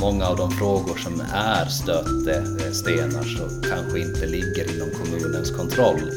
många 0.00 0.26
av 0.26 0.36
de 0.36 0.50
frågor 0.50 0.96
som 0.96 1.20
är 1.32 1.64
stötestenar 1.64 3.22
så 3.22 3.68
kanske 3.68 4.00
inte 4.00 4.26
ligger 4.26 4.74
inom 4.74 4.90
kommunens 4.90 5.50
kontroll. 5.50 6.10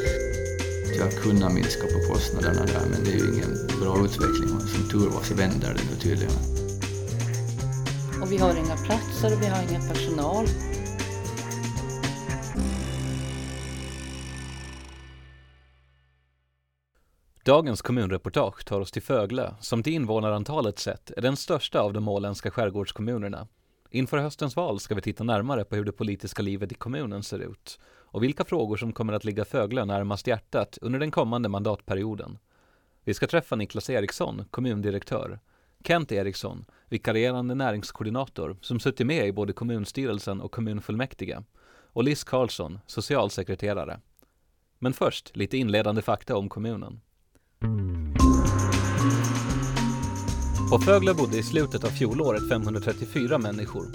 Jag 0.98 1.12
kunna 1.12 1.50
minska 1.50 1.88
på 1.88 2.14
kostnaderna 2.14 2.66
där 2.66 2.86
men 2.92 3.04
det 3.04 3.12
är 3.12 3.18
ju 3.18 3.34
ingen 3.34 3.54
bra 3.82 4.06
utveckling 4.06 4.56
och 4.56 4.62
som 4.62 4.90
tur 4.90 5.10
var 5.10 5.24
så 5.24 5.34
vänder 5.34 5.68
det 5.68 5.84
nu 5.92 5.96
tydligen. 6.00 6.36
Och 8.22 8.32
vi 8.32 8.38
har 8.38 8.56
inga 8.56 8.78
platser 8.78 9.36
och 9.36 9.42
vi 9.42 9.46
har 9.48 9.62
ingen 9.70 9.82
personal. 9.82 10.46
Dagens 17.46 17.82
kommunreportage 17.82 18.66
tar 18.66 18.80
oss 18.80 18.92
till 18.92 19.02
Föglö, 19.02 19.54
som 19.60 19.84
till 19.84 19.94
invånarantalet 19.94 20.80
sett 20.80 21.12
är 21.18 21.22
den 21.22 21.38
största 21.38 21.82
av 21.82 21.94
de 21.94 22.08
åländska 22.08 22.52
skärgårdskommunerna. 22.52 23.48
Inför 23.92 24.18
höstens 24.18 24.56
val 24.56 24.80
ska 24.80 24.96
vi 24.96 25.02
titta 25.02 25.24
närmare 25.24 25.64
på 25.66 25.76
hur 25.76 25.86
det 25.86 25.92
politiska 25.92 26.42
livet 26.42 26.72
i 26.72 26.76
kommunen 26.76 27.24
ser 27.24 27.40
ut 27.40 27.80
och 27.86 28.24
vilka 28.24 28.46
frågor 28.46 28.78
som 28.78 28.94
kommer 28.94 29.14
att 29.14 29.24
ligga 29.24 29.46
Föglö 29.46 29.86
närmast 29.86 30.28
hjärtat 30.28 30.78
under 30.82 31.00
den 31.00 31.12
kommande 31.12 31.50
mandatperioden. 31.50 32.38
Vi 33.04 33.14
ska 33.14 33.28
träffa 33.28 33.56
Niklas 33.56 33.90
Eriksson, 33.90 34.46
kommundirektör, 34.52 35.40
Kent 35.84 36.12
Eriksson, 36.12 36.66
vikarierande 36.90 37.56
näringskoordinator 37.56 38.58
som 38.62 38.80
suttit 38.80 39.08
med 39.08 39.28
i 39.28 39.32
både 39.32 39.54
kommunstyrelsen 39.54 40.42
och 40.42 40.52
kommunfullmäktige 40.52 41.44
och 41.94 42.04
Liz 42.04 42.24
Karlsson, 42.24 42.80
socialsekreterare. 42.86 44.00
Men 44.80 44.94
först 44.94 45.38
lite 45.38 45.58
inledande 45.58 46.02
fakta 46.02 46.38
om 46.38 46.50
kommunen. 46.50 47.02
På 50.70 50.80
Fögle 50.80 51.14
bodde 51.14 51.38
i 51.38 51.44
slutet 51.44 51.84
av 51.84 51.90
fjolåret 51.90 52.50
534 52.50 53.38
människor. 53.38 53.86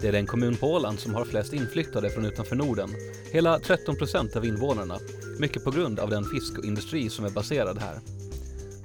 Det 0.00 0.08
är 0.08 0.12
den 0.12 0.26
kommun 0.26 0.56
på 0.56 0.66
Åland 0.66 0.98
som 0.98 1.14
har 1.14 1.24
flest 1.24 1.52
inflyttade 1.52 2.10
från 2.10 2.24
utanför 2.24 2.56
Norden. 2.56 2.90
Hela 3.32 3.58
13 3.58 3.96
procent 3.96 4.36
av 4.36 4.44
invånarna, 4.44 4.98
mycket 5.38 5.64
på 5.64 5.70
grund 5.70 6.00
av 6.00 6.10
den 6.10 6.24
fiskindustri 6.24 7.10
som 7.10 7.24
är 7.24 7.30
baserad 7.30 7.78
här. 7.78 8.00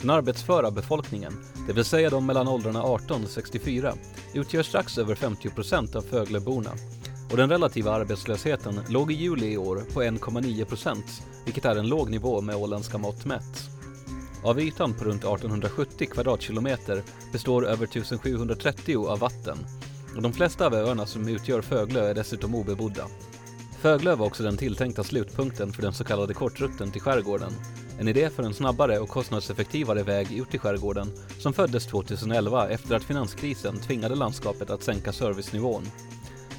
Den 0.01 0.09
arbetsföra 0.09 0.71
befolkningen, 0.71 1.33
det 1.67 1.73
vill 1.73 1.85
säga 1.85 2.09
de 2.09 2.25
mellan 2.25 2.47
åldrarna 2.47 2.83
18 2.83 3.23
och 3.23 3.29
64, 3.29 3.93
utgör 4.33 4.63
strax 4.63 4.97
över 4.97 5.15
50 5.15 5.49
procent 5.49 5.95
av 5.95 6.01
Fögleborna. 6.01 6.71
Och 7.31 7.37
den 7.37 7.49
relativa 7.49 7.91
arbetslösheten 7.91 8.79
låg 8.89 9.11
i 9.11 9.15
juli 9.15 9.51
i 9.51 9.57
år 9.57 9.83
på 9.93 10.03
1,9 10.03 10.65
procent, 10.65 11.05
vilket 11.45 11.65
är 11.65 11.75
en 11.75 11.89
låg 11.89 12.09
nivå 12.09 12.41
med 12.41 12.55
åländska 12.55 12.97
mått 12.97 13.25
mätt. 13.25 13.78
Av 14.43 14.59
ytan 14.59 14.93
på 14.93 15.03
runt 15.05 15.23
1870 15.23 16.07
kvadratkilometer 16.11 17.03
består 17.31 17.67
över 17.67 17.85
1730 17.85 19.07
av 19.07 19.19
vatten 19.19 19.57
och 20.15 20.21
de 20.21 20.33
flesta 20.33 20.65
av 20.65 20.73
öarna 20.73 21.05
som 21.05 21.27
utgör 21.27 21.61
Föglö 21.61 22.09
är 22.09 22.13
dessutom 22.13 22.55
obebodda. 22.55 23.07
Föglö 23.81 24.15
var 24.15 24.25
också 24.25 24.43
den 24.43 24.57
tilltänkta 24.57 25.03
slutpunkten 25.03 25.73
för 25.73 25.81
den 25.81 25.93
så 25.93 26.03
kallade 26.03 26.33
kortrutten 26.33 26.91
till 26.91 27.01
skärgården. 27.01 27.51
En 27.99 28.07
idé 28.07 28.29
för 28.29 28.43
en 28.43 28.53
snabbare 28.53 28.99
och 28.99 29.09
kostnadseffektivare 29.09 30.03
väg 30.03 30.31
ut 30.31 30.55
i 30.55 30.57
skärgården 30.57 31.11
som 31.39 31.53
föddes 31.53 31.85
2011 31.85 32.69
efter 32.69 32.95
att 32.95 33.03
finanskrisen 33.03 33.79
tvingade 33.79 34.15
landskapet 34.15 34.69
att 34.69 34.83
sänka 34.83 35.13
servicenivån. 35.13 35.83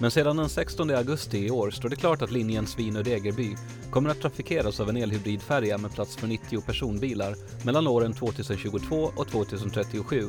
Men 0.00 0.10
sedan 0.10 0.36
den 0.36 0.48
16 0.48 0.90
augusti 0.90 1.46
i 1.46 1.50
år 1.50 1.70
står 1.70 1.88
det 1.88 1.96
klart 1.96 2.22
att 2.22 2.30
linjen 2.30 2.66
Svinö-Degerby 2.66 3.56
kommer 3.90 4.10
att 4.10 4.20
trafikeras 4.20 4.80
av 4.80 4.88
en 4.88 4.96
elhybridfärja 4.96 5.78
med 5.78 5.94
plats 5.94 6.16
för 6.16 6.26
90 6.26 6.60
personbilar 6.60 7.34
mellan 7.64 7.86
åren 7.86 8.12
2022 8.12 8.96
och 9.16 9.28
2037 9.28 10.22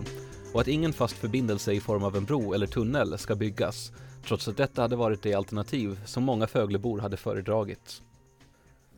och 0.54 0.62
att 0.62 0.68
ingen 0.68 0.94
fast 0.94 1.18
förbindelse 1.18 1.74
i 1.74 1.80
form 1.80 2.04
av 2.04 2.16
en 2.16 2.26
bro 2.26 2.54
eller 2.54 2.68
tunnel 2.68 3.18
ska 3.18 3.36
byggas, 3.36 3.92
trots 4.28 4.48
att 4.48 4.58
detta 4.58 4.82
hade 4.82 4.96
varit 4.96 5.24
det 5.24 5.34
alternativ 5.34 6.00
som 6.06 6.24
många 6.24 6.48
Föglebor 6.48 7.00
hade 7.00 7.18
föredragit. 7.18 8.02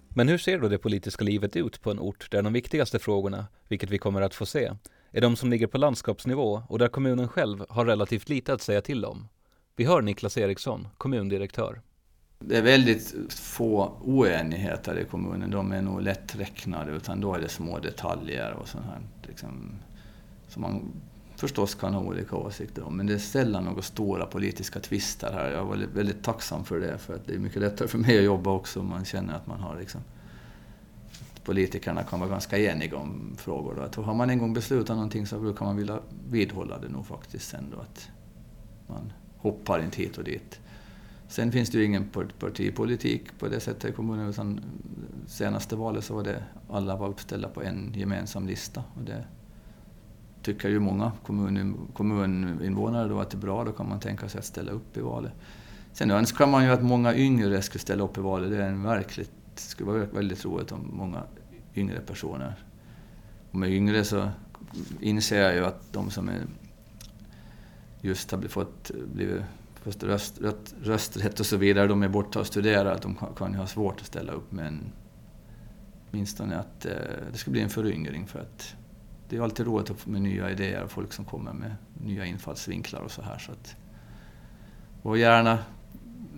Men 0.10 0.28
hur 0.28 0.38
ser 0.38 0.60
då 0.60 0.68
det 0.68 0.78
politiska 0.78 1.24
livet 1.24 1.56
ut 1.56 1.82
på 1.82 1.92
en 1.92 2.00
ort 2.00 2.32
där 2.32 2.42
de 2.42 2.54
viktigaste 2.54 3.00
frågorna, 3.00 3.46
vilket 3.68 3.90
vi 3.90 3.98
kommer 3.98 4.22
att 4.22 4.36
få 4.36 4.46
se, 4.46 4.72
är 5.12 5.22
de 5.22 5.36
som 5.36 5.50
ligger 5.50 5.68
på 5.68 5.78
landskapsnivå 5.78 6.64
och 6.70 6.80
där 6.80 6.88
kommunen 6.88 7.28
själv 7.28 7.66
har 7.70 7.86
relativt 7.86 8.30
lite 8.30 8.54
att 8.54 8.62
säga 8.62 8.82
till 8.82 9.06
om? 9.06 9.28
Vi 9.76 9.86
hör 9.86 10.02
Niklas 10.02 10.38
Eriksson, 10.38 10.88
kommundirektör. 10.98 11.82
Det 12.40 12.58
är 12.58 12.62
väldigt 12.62 13.16
få 13.30 13.98
oenigheter 14.02 15.00
i 15.00 15.06
kommunen. 15.06 15.52
De 15.52 15.72
är 15.72 15.82
nog 15.82 16.02
lätträknade, 16.02 16.92
utan 16.92 17.22
då 17.22 17.34
är 17.34 17.40
det 17.40 17.50
små 17.50 17.80
detaljer 17.80 18.54
och 18.54 18.68
sånt 18.68 18.86
här. 18.86 19.02
Liksom, 19.28 19.72
som 20.48 20.62
man 20.62 20.92
förstås 21.36 21.76
kan 21.76 21.94
ha 21.94 22.02
olika 22.02 22.36
åsikter 22.36 22.84
om. 22.84 22.98
Men 22.98 23.06
det 23.08 23.14
är 23.14 23.18
sällan 23.18 23.64
några 23.66 23.82
stora 23.82 24.26
politiska 24.26 24.80
tvister 24.80 25.32
här. 25.34 25.52
Jag 25.52 25.66
var 25.66 25.78
väldigt 25.94 26.24
tacksam 26.24 26.64
för 26.64 26.80
det, 26.80 26.98
för 26.98 27.16
att 27.16 27.28
det 27.28 27.34
är 27.34 27.40
mycket 27.40 27.62
lättare 27.62 27.88
för 27.88 27.98
mig 27.98 28.18
att 28.18 28.24
jobba 28.24 28.52
också 28.52 28.80
om 28.80 28.90
man 28.90 29.06
känner 29.06 29.36
att 29.36 29.48
man 29.48 29.60
har 29.60 29.80
liksom, 29.80 30.02
politikerna 31.44 32.04
kan 32.04 32.20
vara 32.20 32.30
ganska 32.30 32.58
eniga 32.58 32.98
om 32.98 33.36
frågor. 33.38 33.84
Att 33.84 33.96
har 33.96 34.14
man 34.14 34.30
en 34.30 34.40
gång 34.40 34.54
beslutat 34.54 34.96
någonting 34.96 35.28
så 35.28 35.40
brukar 35.40 35.66
man 35.66 35.78
vilja 35.78 36.00
vidhålla 36.30 36.80
det 36.80 36.90
nog 36.90 37.06
faktiskt 37.06 37.50
sen 37.50 37.70
då. 37.72 37.80
Att 37.80 38.10
man 38.88 39.14
hoppar 39.44 39.84
inte 39.84 39.98
hit 39.98 40.18
och 40.18 40.24
dit. 40.24 40.60
Sen 41.28 41.52
finns 41.52 41.70
det 41.70 41.78
ju 41.78 41.86
ingen 41.86 42.10
partipolitik 42.40 43.40
på 43.40 43.48
det 43.48 43.60
sättet 43.60 43.90
i 43.90 43.94
kommunen, 43.94 44.30
utan 44.30 44.62
senaste 45.28 45.76
valet 45.76 46.04
så 46.04 46.16
var 46.16 46.24
det 46.24 46.44
alla 46.70 46.96
var 46.96 47.10
uppställda 47.10 47.48
på 47.48 47.64
en 47.64 47.94
gemensam 47.96 48.48
lista. 48.48 48.84
Och 48.96 49.02
det 49.02 49.26
tycker 50.42 50.70
ju 50.70 50.80
många 50.80 51.12
kommun, 51.26 51.78
kommuninvånare 51.94 53.08
då 53.08 53.20
att 53.20 53.30
det 53.30 53.38
är 53.38 53.40
bra, 53.40 53.64
då 53.64 53.72
kan 53.72 53.90
man 53.90 54.00
tänka 54.00 54.30
sig 54.30 54.40
att 54.40 54.46
ställa 54.46 54.72
upp 54.72 54.98
i 54.98 55.02
valet. 55.02 55.32
Sen 55.94 56.12
önskar 56.12 56.48
man 56.48 56.64
ju 56.64 56.72
att 56.72 56.84
många 56.84 57.16
yngre 57.16 57.62
skulle 57.62 57.80
ställa 57.80 58.04
upp 58.04 58.18
i 58.18 58.22
valet. 58.22 58.52
Det 58.52 58.58
är 58.58 58.70
en 58.70 58.84
verkligt, 58.84 59.32
skulle 59.56 59.92
vara 59.92 60.06
väldigt 60.06 60.46
roligt 60.46 60.72
om 60.72 60.92
många 60.94 61.24
yngre 61.76 62.00
personer. 62.00 62.56
Och 63.52 63.56
med 63.56 63.70
yngre 63.72 64.04
så 64.04 64.30
inser 65.00 65.42
jag 65.42 65.56
ju 65.56 65.66
att 65.66 65.94
de 65.94 66.10
som 66.10 66.30
är 66.30 66.42
just 68.04 68.32
har 68.32 68.42
fått, 68.42 68.92
blivit 69.14 69.42
fått 69.84 70.04
röst, 70.04 70.42
röst, 70.42 70.76
rösträtt 70.84 71.40
och 71.40 71.46
så 71.46 71.58
vidare, 71.58 71.88
de 71.88 72.04
är 72.04 72.08
borta 72.08 72.40
och 72.40 72.48
studerar, 72.48 72.96
att 72.96 73.02
de 73.02 73.16
kan, 73.16 73.34
kan 73.36 73.56
ha 73.56 73.68
svårt 73.68 74.02
att 74.02 74.08
ställa 74.08 74.32
upp. 74.32 74.52
Men 74.52 74.92
åtminstone 76.12 76.58
att 76.60 76.86
eh, 76.86 76.92
det 77.32 77.38
ska 77.38 77.52
bli 77.52 77.62
en 77.62 77.70
föryngring 77.70 78.28
för 78.28 78.40
att 78.40 78.76
det 79.30 79.38
är 79.38 79.42
alltid 79.42 79.66
roligt 79.66 80.06
med 80.08 80.22
nya 80.22 80.52
idéer 80.52 80.84
och 80.84 80.92
folk 80.92 81.14
som 81.14 81.26
kommer 81.26 81.54
med 81.54 81.76
nya 82.04 82.26
infallsvinklar 82.26 83.02
och 83.02 83.12
så 83.12 83.22
här. 83.22 83.38
Så 83.38 83.52
att, 83.52 83.76
och 85.02 85.18
gärna, 85.18 85.60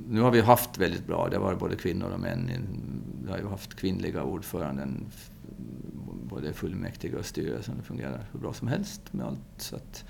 nu 0.07 0.21
har 0.21 0.31
vi 0.31 0.41
haft 0.41 0.77
väldigt 0.77 1.07
bra, 1.07 1.27
det 1.29 1.37
har 1.37 1.43
varit 1.43 1.59
både 1.59 1.75
kvinnor 1.75 2.09
och 2.09 2.19
män. 2.19 2.49
Vi 3.25 3.31
har 3.31 3.37
ju 3.37 3.47
haft 3.47 3.75
kvinnliga 3.75 4.23
ordföranden, 4.23 5.05
både 6.23 6.53
fullmäktige 6.53 7.15
och 7.15 7.25
styrelsen. 7.25 7.77
Det 7.77 7.83
fungerar 7.83 8.25
hur 8.31 8.39
bra 8.39 8.53
som 8.53 8.67
helst 8.67 9.13
med 9.13 9.25
allt. 9.25 9.39
Så 9.57 9.75
att, 9.75 10.05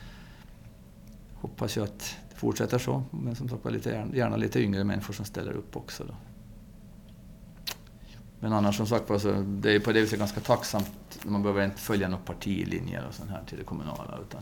hoppas 1.45 1.77
jag 1.77 1.83
att 1.83 2.15
det 2.29 2.35
fortsätter 2.35 2.77
så. 2.77 3.03
Men 3.11 3.35
som 3.35 3.49
sagt 3.49 3.71
lite, 3.71 4.07
gärna 4.13 4.35
lite 4.37 4.59
yngre 4.59 4.83
människor 4.83 5.13
som 5.13 5.25
ställer 5.25 5.51
upp 5.51 5.75
också. 5.75 6.03
Då. 6.03 6.13
Men 8.39 8.53
annars 8.53 8.77
som 8.77 8.87
sagt 8.87 9.21
så 9.21 9.31
det 9.47 9.75
är 9.75 9.79
på 9.79 9.91
det 9.91 10.01
viset 10.01 10.19
ganska 10.19 10.39
tacksamt. 10.39 11.19
Man 11.25 11.43
behöver 11.43 11.65
inte 11.65 11.81
följa 11.81 12.07
några 12.07 12.23
partilinjer 12.23 13.05
och 13.07 13.13
sånt 13.13 13.29
här 13.29 13.43
till 13.47 13.57
det 13.57 13.63
kommunala. 13.63 14.19
Utan 14.21 14.41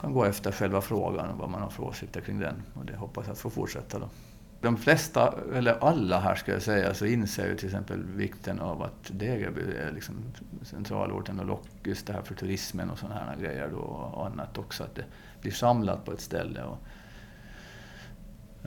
kan 0.00 0.12
gå 0.12 0.24
efter 0.24 0.52
själva 0.52 0.80
frågan 0.80 1.30
och 1.30 1.38
vad 1.38 1.50
man 1.50 1.62
har 1.62 1.70
för 1.70 1.82
åsikter 1.82 2.20
kring 2.20 2.38
den. 2.38 2.62
Och 2.74 2.84
det 2.84 2.96
hoppas 2.96 3.26
jag 3.26 3.32
att 3.32 3.38
få 3.38 3.50
fortsätta 3.50 3.98
då. 3.98 4.08
De 4.60 4.76
flesta, 4.76 5.34
eller 5.54 5.84
alla 5.84 6.20
här 6.20 6.34
ska 6.34 6.52
jag 6.52 6.62
säga, 6.62 6.94
så 6.94 7.06
inser 7.06 7.48
ju 7.48 7.56
till 7.56 7.66
exempel 7.66 8.04
vikten 8.04 8.60
av 8.60 8.82
att 8.82 9.10
Degerby 9.10 9.60
är 9.60 9.92
liksom 9.92 10.14
centralorten 10.62 11.40
och 11.40 11.46
lock, 11.46 11.66
just 11.84 12.06
det 12.06 12.12
här 12.12 12.22
för 12.22 12.34
turismen 12.34 12.90
och 12.90 12.98
sådana 12.98 13.20
här 13.20 13.36
grejer 13.36 13.68
då 13.72 13.78
och 13.78 14.26
annat 14.26 14.58
också. 14.58 14.84
Att 14.84 14.94
det 14.94 15.04
blir 15.40 15.52
samlat 15.52 16.04
på 16.04 16.12
ett 16.12 16.20
ställe. 16.20 16.62
Och, 16.62 16.78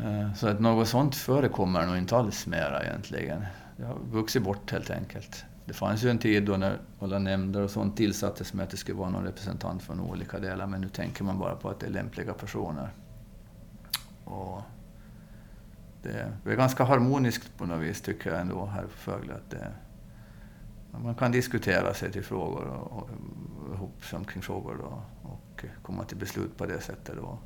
eh, 0.04 0.34
så 0.34 0.48
att 0.48 0.60
något 0.60 0.88
sånt 0.88 1.16
förekommer 1.16 1.88
nog 1.88 1.98
inte 1.98 2.18
alls 2.18 2.48
mera 2.48 2.84
egentligen. 2.84 3.46
Det 3.78 3.86
har 3.86 3.98
vuxit 4.12 4.44
bort 4.44 4.72
helt 4.72 4.90
enkelt. 4.90 5.46
Det 5.66 5.74
fanns 5.74 6.04
ju 6.04 6.10
en 6.10 6.18
tid 6.18 6.44
då 6.44 6.58
när 6.58 6.80
alla 7.00 7.20
nämnder 7.20 7.62
och 7.62 7.72
sånt 7.72 7.98
tillsattes 7.98 8.54
med 8.54 8.64
att 8.64 8.70
det 8.70 8.78
skulle 8.78 8.98
vara 8.98 9.10
någon 9.10 9.24
representant 9.24 9.84
från 9.84 10.00
olika 10.00 10.40
delar, 10.40 10.68
men 10.68 10.82
nu 10.82 10.90
tänker 10.90 11.24
man 11.24 11.40
bara 11.40 11.56
på 11.56 11.70
att 11.70 11.80
det 11.80 11.86
är 11.86 11.92
lämpliga 11.92 12.34
personer. 12.34 12.90
Och 14.24 14.62
det, 16.04 16.52
är 16.52 16.56
ganska 16.56 16.84
harmoniskt 16.84 17.58
på 17.58 17.66
något 17.66 17.82
vis 17.82 18.02
tycker 18.02 18.32
jag 18.32 18.42
ändå 18.42 18.66
här 18.66 18.82
på 18.82 18.98
Fögle. 18.98 19.34
Att 19.34 19.50
det, 19.50 19.72
man 20.92 21.16
kan 21.16 21.32
diskutera 21.32 21.94
sig 21.94 22.12
till 22.12 22.24
frågor 22.24 22.66
och, 22.66 22.92
och 22.92 23.10
ihop 23.74 24.06
sig 24.06 24.26
kring 24.26 24.44
frågor 24.44 24.78
då, 24.82 25.02
och 25.78 25.84
komma 25.84 26.04
till 26.04 26.18
beslut 26.18 26.58
på 26.58 26.66
det 26.66 26.82
sättet. 26.82 27.16
Då. 27.16 27.40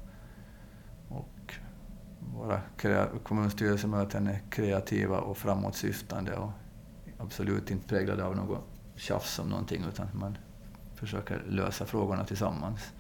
Och 1.10 1.54
våra 2.34 2.62
kommunstyrelsemöten 3.24 4.28
är 4.28 4.40
kreativa 4.50 5.20
och 5.20 5.38
framåtsyftande 5.38 6.36
och 6.36 6.52
absolut 7.18 7.72
inte 7.72 7.88
präglade 7.88 8.24
av 8.24 8.36
något 8.36 8.64
tjafs 8.96 9.40
om 9.40 9.50
någonting 9.50 9.86
utan 9.90 10.08
man 10.14 10.38
försöker 10.96 11.44
lösa 11.48 11.86
frågorna 11.86 12.26
tillsammans. 12.26 12.94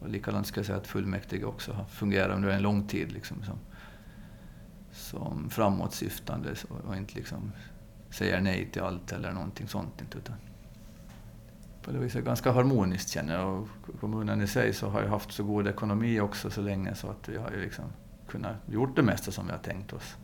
Och 0.00 0.08
likadant 0.08 0.46
ska 0.46 0.58
jag 0.58 0.66
säga 0.66 0.78
att 0.78 0.86
fullmäktige 0.86 1.44
också 1.44 1.72
har 1.72 1.84
fungerat 1.84 2.36
under 2.36 2.48
en 2.48 2.62
lång 2.62 2.86
tid 2.86 3.12
liksom, 3.12 3.42
som, 3.42 3.58
som 4.92 5.50
framåtsyftande 5.50 6.54
och 6.86 6.96
inte 6.96 7.14
liksom 7.14 7.52
säger 8.10 8.40
nej 8.40 8.70
till 8.72 8.82
allt 8.82 9.12
eller 9.12 9.32
någonting 9.32 9.68
sånt. 9.68 10.02
Utan 10.16 10.34
på 11.82 11.90
det 11.90 11.98
viset 11.98 12.24
ganska 12.24 12.52
harmoniskt 12.52 13.10
känner 13.10 13.38
jag. 13.38 13.58
Och 13.58 13.68
kommunen 14.00 14.42
i 14.42 14.46
sig 14.46 14.72
så 14.72 14.88
har 14.88 15.02
ju 15.02 15.08
haft 15.08 15.32
så 15.32 15.44
god 15.44 15.68
ekonomi 15.68 16.20
också 16.20 16.50
så 16.50 16.60
länge 16.60 16.94
så 16.94 17.10
att 17.10 17.28
vi 17.28 17.36
har 17.36 17.50
ju 17.50 17.60
liksom 17.60 17.84
kunnat 18.28 18.56
gjort 18.66 18.96
det 18.96 19.02
mesta 19.02 19.32
som 19.32 19.46
vi 19.46 19.52
har 19.52 19.58
tänkt 19.58 19.92
oss. 19.92 20.16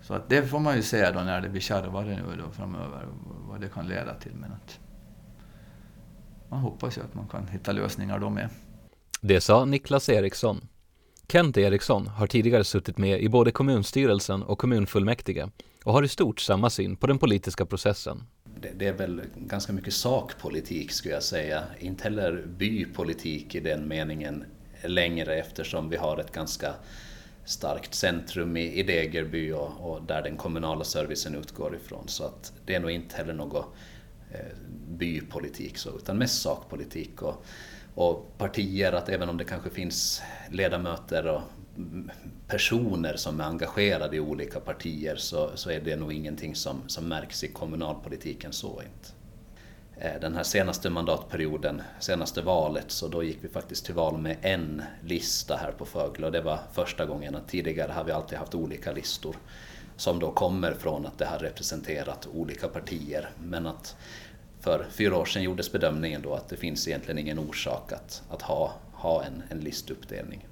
Så 0.00 0.14
att 0.14 0.28
det 0.28 0.42
får 0.42 0.58
man 0.58 0.76
ju 0.76 0.82
se 0.82 1.10
då 1.10 1.20
när 1.20 1.40
det 1.40 1.48
blir 1.48 1.60
kärvare 1.60 2.06
nu 2.06 2.42
då 2.44 2.50
framöver, 2.50 3.06
vad 3.48 3.60
det 3.60 3.68
kan 3.68 3.88
leda 3.88 4.14
till. 4.14 4.32
Men 4.34 4.52
att 4.52 4.78
man 6.48 6.60
hoppas 6.60 6.98
ju 6.98 7.02
att 7.02 7.14
man 7.14 7.28
kan 7.28 7.46
hitta 7.48 7.72
lösningar 7.72 8.18
då 8.18 8.30
med. 8.30 8.48
Det 9.20 9.40
sa 9.40 9.64
Niklas 9.64 10.08
Eriksson. 10.08 10.68
Kent 11.32 11.56
Eriksson 11.56 12.06
har 12.06 12.26
tidigare 12.26 12.64
suttit 12.64 12.98
med 12.98 13.22
i 13.22 13.28
både 13.28 13.50
kommunstyrelsen 13.50 14.42
och 14.42 14.58
kommunfullmäktige 14.58 15.50
och 15.84 15.92
har 15.92 16.02
i 16.02 16.08
stort 16.08 16.40
samma 16.40 16.70
syn 16.70 16.96
på 16.96 17.06
den 17.06 17.18
politiska 17.18 17.66
processen. 17.66 18.26
Det, 18.60 18.72
det 18.76 18.86
är 18.86 18.92
väl 18.92 19.22
ganska 19.36 19.72
mycket 19.72 19.94
sakpolitik 19.94 20.92
skulle 20.92 21.14
jag 21.14 21.22
säga, 21.22 21.64
inte 21.78 22.04
heller 22.04 22.44
bypolitik 22.46 23.54
i 23.54 23.60
den 23.60 23.88
meningen 23.88 24.44
längre 24.84 25.34
eftersom 25.34 25.88
vi 25.88 25.96
har 25.96 26.18
ett 26.18 26.32
ganska 26.32 26.74
starkt 27.44 27.94
centrum 27.94 28.56
i, 28.56 28.72
i 28.72 28.82
Degerby 28.82 29.52
och, 29.52 29.72
och, 29.80 30.02
där 30.02 30.22
den 30.22 30.36
kommunala 30.36 30.84
servicen 30.84 31.34
utgår 31.34 31.76
ifrån. 31.76 32.08
Så 32.08 32.24
att 32.24 32.52
det 32.66 32.74
är 32.74 32.80
nog 32.80 32.90
inte 32.90 33.16
heller 33.16 33.34
något 33.34 33.66
eh, 34.32 34.56
bypolitik 34.88 35.78
så, 35.78 35.96
utan 35.96 36.18
mest 36.18 36.42
sakpolitik. 36.42 37.22
Och, 37.22 37.44
och 37.98 38.38
partier, 38.38 38.92
att 38.92 39.08
även 39.08 39.28
om 39.28 39.36
det 39.36 39.44
kanske 39.44 39.70
finns 39.70 40.22
ledamöter 40.50 41.26
och 41.26 41.40
personer 42.48 43.16
som 43.16 43.40
är 43.40 43.44
engagerade 43.44 44.16
i 44.16 44.20
olika 44.20 44.60
partier 44.60 45.16
så, 45.16 45.50
så 45.54 45.70
är 45.70 45.80
det 45.80 45.96
nog 45.96 46.12
ingenting 46.12 46.54
som, 46.54 46.82
som 46.86 47.08
märks 47.08 47.44
i 47.44 47.48
kommunalpolitiken 47.48 48.52
så 48.52 48.82
inte. 48.82 49.08
Eh, 49.96 50.20
den 50.20 50.34
här 50.34 50.42
senaste 50.42 50.90
mandatperioden, 50.90 51.82
senaste 52.00 52.42
valet, 52.42 52.90
så 52.90 53.08
då 53.08 53.22
gick 53.22 53.38
vi 53.40 53.48
faktiskt 53.48 53.84
till 53.84 53.94
val 53.94 54.18
med 54.18 54.36
en 54.42 54.82
lista 55.04 55.56
här 55.56 55.72
på 55.72 55.84
Fögle 55.84 56.26
och 56.26 56.32
det 56.32 56.40
var 56.40 56.58
första 56.72 57.06
gången. 57.06 57.34
att 57.34 57.48
Tidigare 57.48 57.92
har 57.92 58.04
vi 58.04 58.12
alltid 58.12 58.38
haft 58.38 58.54
olika 58.54 58.92
listor 58.92 59.36
som 59.96 60.18
då 60.18 60.32
kommer 60.32 60.72
från 60.72 61.06
att 61.06 61.18
det 61.18 61.26
har 61.26 61.38
representerat 61.38 62.28
olika 62.32 62.68
partier. 62.68 63.30
Men 63.42 63.66
att 63.66 63.96
för 64.60 64.86
fyra 64.90 65.16
år 65.16 65.24
sedan 65.24 65.42
gjordes 65.42 65.72
bedömningen 65.72 66.22
då 66.22 66.34
att 66.34 66.48
det 66.48 66.56
finns 66.56 66.88
egentligen 66.88 67.18
ingen 67.18 67.38
orsak 67.38 67.92
att, 67.92 68.22
att 68.30 68.42
ha, 68.42 68.74
ha 68.92 69.24
en, 69.24 69.42
en 69.50 69.60
listuppdelning. 69.60 70.46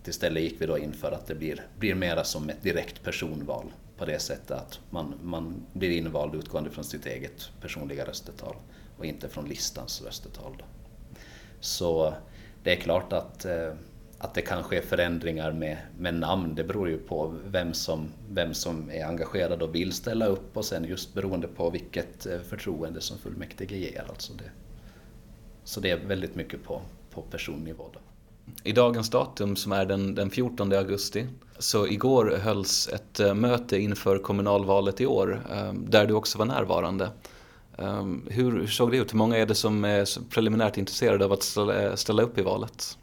Att 0.00 0.08
istället 0.08 0.42
gick 0.42 0.60
vi 0.60 0.66
då 0.66 0.78
in 0.78 0.92
för 0.92 1.12
att 1.12 1.26
det 1.26 1.34
blir, 1.34 1.66
blir 1.78 1.94
mera 1.94 2.24
som 2.24 2.48
ett 2.50 2.62
direkt 2.62 3.02
personval 3.02 3.72
på 3.98 4.04
det 4.04 4.18
sättet 4.18 4.50
att 4.50 4.80
man, 4.90 5.14
man 5.22 5.66
blir 5.72 5.90
invald 5.90 6.34
utgående 6.34 6.70
från 6.70 6.84
sitt 6.84 7.06
eget 7.06 7.50
personliga 7.60 8.06
röstetal 8.06 8.56
och 8.98 9.06
inte 9.06 9.28
från 9.28 9.48
listans 9.48 10.02
röstetal. 10.02 10.56
Då. 10.58 10.64
Så 11.60 12.14
det 12.62 12.72
är 12.72 12.76
klart 12.76 13.12
att, 13.12 13.44
eh, 13.44 13.72
att 14.24 14.34
det 14.34 14.42
kan 14.42 14.62
ske 14.62 14.82
förändringar 14.82 15.52
med, 15.52 15.76
med 15.98 16.14
namn. 16.14 16.54
Det 16.54 16.64
beror 16.64 16.88
ju 16.88 16.98
på 16.98 17.34
vem 17.46 17.74
som, 17.74 18.08
vem 18.30 18.54
som 18.54 18.90
är 18.90 19.06
engagerad 19.06 19.62
och 19.62 19.74
vill 19.74 19.92
ställa 19.92 20.26
upp 20.26 20.56
och 20.56 20.64
sen 20.64 20.84
just 20.84 21.14
beroende 21.14 21.48
på 21.48 21.70
vilket 21.70 22.26
eh, 22.26 22.38
förtroende 22.48 23.00
som 23.00 23.18
fullmäktige 23.18 23.76
ger. 23.76 24.04
Alltså 24.08 24.32
det. 24.32 24.50
Så 25.64 25.80
det 25.80 25.90
är 25.90 25.96
väldigt 25.96 26.34
mycket 26.34 26.64
på, 26.64 26.80
på 27.10 27.22
personnivå. 27.22 27.84
Då. 27.92 27.98
I 28.62 28.72
dagens 28.72 29.10
datum 29.10 29.56
som 29.56 29.72
är 29.72 29.86
den, 29.86 30.14
den 30.14 30.30
14 30.30 30.72
augusti, 30.72 31.26
så 31.58 31.86
igår 31.86 32.38
hölls 32.42 32.88
ett 32.88 33.20
eh, 33.20 33.34
möte 33.34 33.78
inför 33.78 34.18
kommunalvalet 34.18 35.00
i 35.00 35.06
år 35.06 35.42
eh, 35.52 35.72
där 35.72 36.06
du 36.06 36.14
också 36.14 36.38
var 36.38 36.46
närvarande. 36.46 37.10
Hur 38.28 38.66
såg 38.66 38.90
det 38.90 38.96
ut? 38.96 39.12
Hur 39.12 39.18
många 39.18 39.36
är 39.36 39.46
det 39.46 39.54
som 39.54 39.84
är 39.84 40.30
preliminärt 40.30 40.76
intresserade 40.76 41.24
av 41.24 41.32
att 41.32 41.42
ställa 41.98 42.22
upp 42.22 42.38
i 42.38 42.42
valet? 42.42 42.98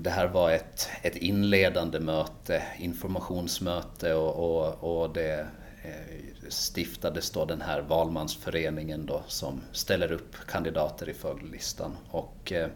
Det 0.00 0.10
här 0.10 0.28
var 0.28 0.50
ett, 0.50 0.88
ett 1.02 1.16
inledande 1.16 2.00
möte, 2.00 2.62
informationsmöte 2.78 4.14
och, 4.14 4.34
och, 4.36 5.02
och 5.02 5.12
det 5.12 5.46
eh, 5.84 6.48
stiftades 6.48 7.30
då 7.30 7.44
den 7.44 7.60
här 7.60 7.80
valmansföreningen 7.80 9.06
då 9.06 9.22
som 9.26 9.60
ställer 9.72 10.12
upp 10.12 10.36
kandidater 10.48 11.08
i 11.08 11.14
följdlistan. 11.14 11.96
Och, 12.10 12.52
eh, 12.52 12.68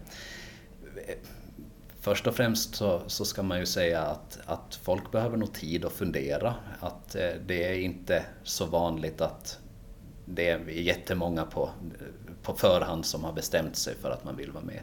Först 2.00 2.26
och 2.26 2.34
främst 2.34 2.74
så, 2.74 3.02
så, 3.06 3.24
ska 3.24 3.42
man 3.42 3.58
ju 3.58 3.66
säga 3.66 4.02
att, 4.02 4.38
att 4.46 4.74
folk 4.82 5.12
behöver 5.12 5.36
nog 5.36 5.52
tid 5.52 5.84
att 5.84 5.92
fundera. 5.92 6.54
Att 6.80 7.14
eh, 7.14 7.30
det 7.46 7.64
är 7.64 7.78
inte 7.78 8.24
så 8.42 8.66
vanligt 8.66 9.20
att 9.20 9.58
det 10.24 10.48
är 10.48 10.69
jättemånga 10.69 11.44
på, 11.44 11.70
på 12.42 12.54
förhand 12.54 13.06
som 13.06 13.24
har 13.24 13.32
bestämt 13.32 13.76
sig 13.76 13.94
för 13.94 14.10
att 14.10 14.24
man 14.24 14.36
vill 14.36 14.50
vara 14.50 14.64
med. 14.64 14.80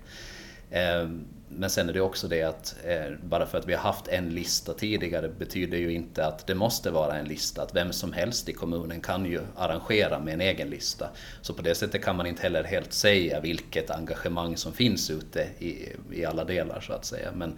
Eh, 0.71 1.10
men 1.51 1.69
sen 1.69 1.89
är 1.89 1.94
det 1.94 2.01
också 2.01 2.27
det 2.27 2.44
att 2.44 2.75
eh, 2.83 3.13
bara 3.24 3.45
för 3.45 3.57
att 3.57 3.68
vi 3.68 3.74
har 3.74 3.81
haft 3.81 4.07
en 4.07 4.30
lista 4.30 4.74
tidigare 4.74 5.30
betyder 5.30 5.77
ju 5.77 5.94
inte 5.94 6.25
att 6.25 6.48
det 6.48 6.56
måste 6.56 6.92
vara 6.92 7.18
en 7.18 7.25
lista. 7.25 7.62
Att 7.62 7.75
vem 7.75 7.94
som 7.94 8.13
helst 8.13 8.50
i 8.50 8.54
kommunen 8.54 9.01
kan 9.01 9.25
ju 9.25 9.42
arrangera 9.56 10.19
med 10.19 10.33
en 10.33 10.42
egen 10.42 10.69
lista. 10.69 11.10
Så 11.42 11.54
på 11.54 11.62
det 11.62 11.75
sättet 11.75 12.04
kan 12.04 12.16
man 12.16 12.25
inte 12.25 12.42
heller 12.42 12.63
helt 12.63 12.94
säga 12.94 13.39
vilket 13.39 13.89
engagemang 13.89 14.57
som 14.57 14.74
finns 14.74 15.10
ute 15.10 15.48
i, 15.60 15.89
i 16.12 16.25
alla 16.25 16.45
delar 16.45 16.81
så 16.81 16.94
att 16.94 17.06
säga. 17.06 17.31
Men, 17.31 17.57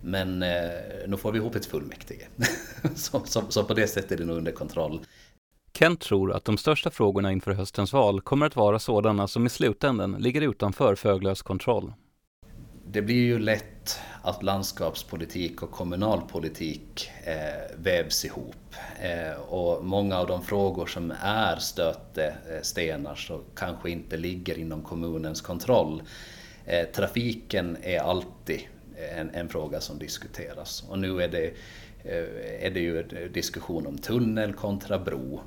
men 0.00 0.42
eh, 0.42 0.70
nu 1.06 1.16
får 1.16 1.32
vi 1.32 1.38
ihop 1.38 1.54
ett 1.54 1.66
fullmäktige. 1.66 2.26
så, 2.94 3.22
så, 3.24 3.42
så 3.48 3.64
på 3.64 3.74
det 3.74 3.86
sättet 3.86 4.12
är 4.12 4.16
det 4.16 4.24
nog 4.24 4.36
under 4.36 4.52
kontroll. 4.52 5.00
Kent 5.78 6.00
tror 6.00 6.32
att 6.32 6.44
de 6.44 6.58
största 6.58 6.90
frågorna 6.90 7.32
inför 7.32 7.52
höstens 7.52 7.92
val 7.92 8.20
kommer 8.20 8.46
att 8.46 8.56
vara 8.56 8.78
sådana 8.78 9.28
som 9.28 9.46
i 9.46 9.48
slutändan 9.48 10.16
ligger 10.18 10.40
utanför 10.40 10.94
Föglös 10.94 11.42
kontroll. 11.42 11.92
Det 12.92 13.02
blir 13.02 13.22
ju 13.22 13.38
lätt 13.38 14.00
att 14.22 14.42
landskapspolitik 14.42 15.62
och 15.62 15.70
kommunalpolitik 15.70 17.10
eh, 17.24 17.76
vävs 17.76 18.24
ihop. 18.24 18.74
Eh, 19.00 19.40
och 19.40 19.84
många 19.84 20.18
av 20.18 20.26
de 20.26 20.42
frågor 20.42 20.86
som 20.86 21.12
är 21.22 21.56
stötestenar 21.56 23.10
eh, 23.10 23.16
så 23.16 23.40
kanske 23.56 23.90
inte 23.90 24.16
ligger 24.16 24.58
inom 24.58 24.82
kommunens 24.82 25.40
kontroll. 25.40 26.02
Eh, 26.66 26.88
trafiken 26.88 27.76
är 27.82 28.00
alltid 28.00 28.60
en, 29.16 29.30
en, 29.30 29.48
fråga 29.48 29.80
som 29.80 29.98
diskuteras 29.98 30.84
och 30.88 30.98
nu 30.98 31.22
är 31.22 31.28
det, 31.28 31.46
eh, 32.04 32.66
är 32.66 32.70
det 32.70 32.80
ju 32.80 32.98
eh, 32.98 33.30
diskussion 33.30 33.86
om 33.86 33.98
tunnel 33.98 34.52
kontra 34.52 34.98
bro. 34.98 35.40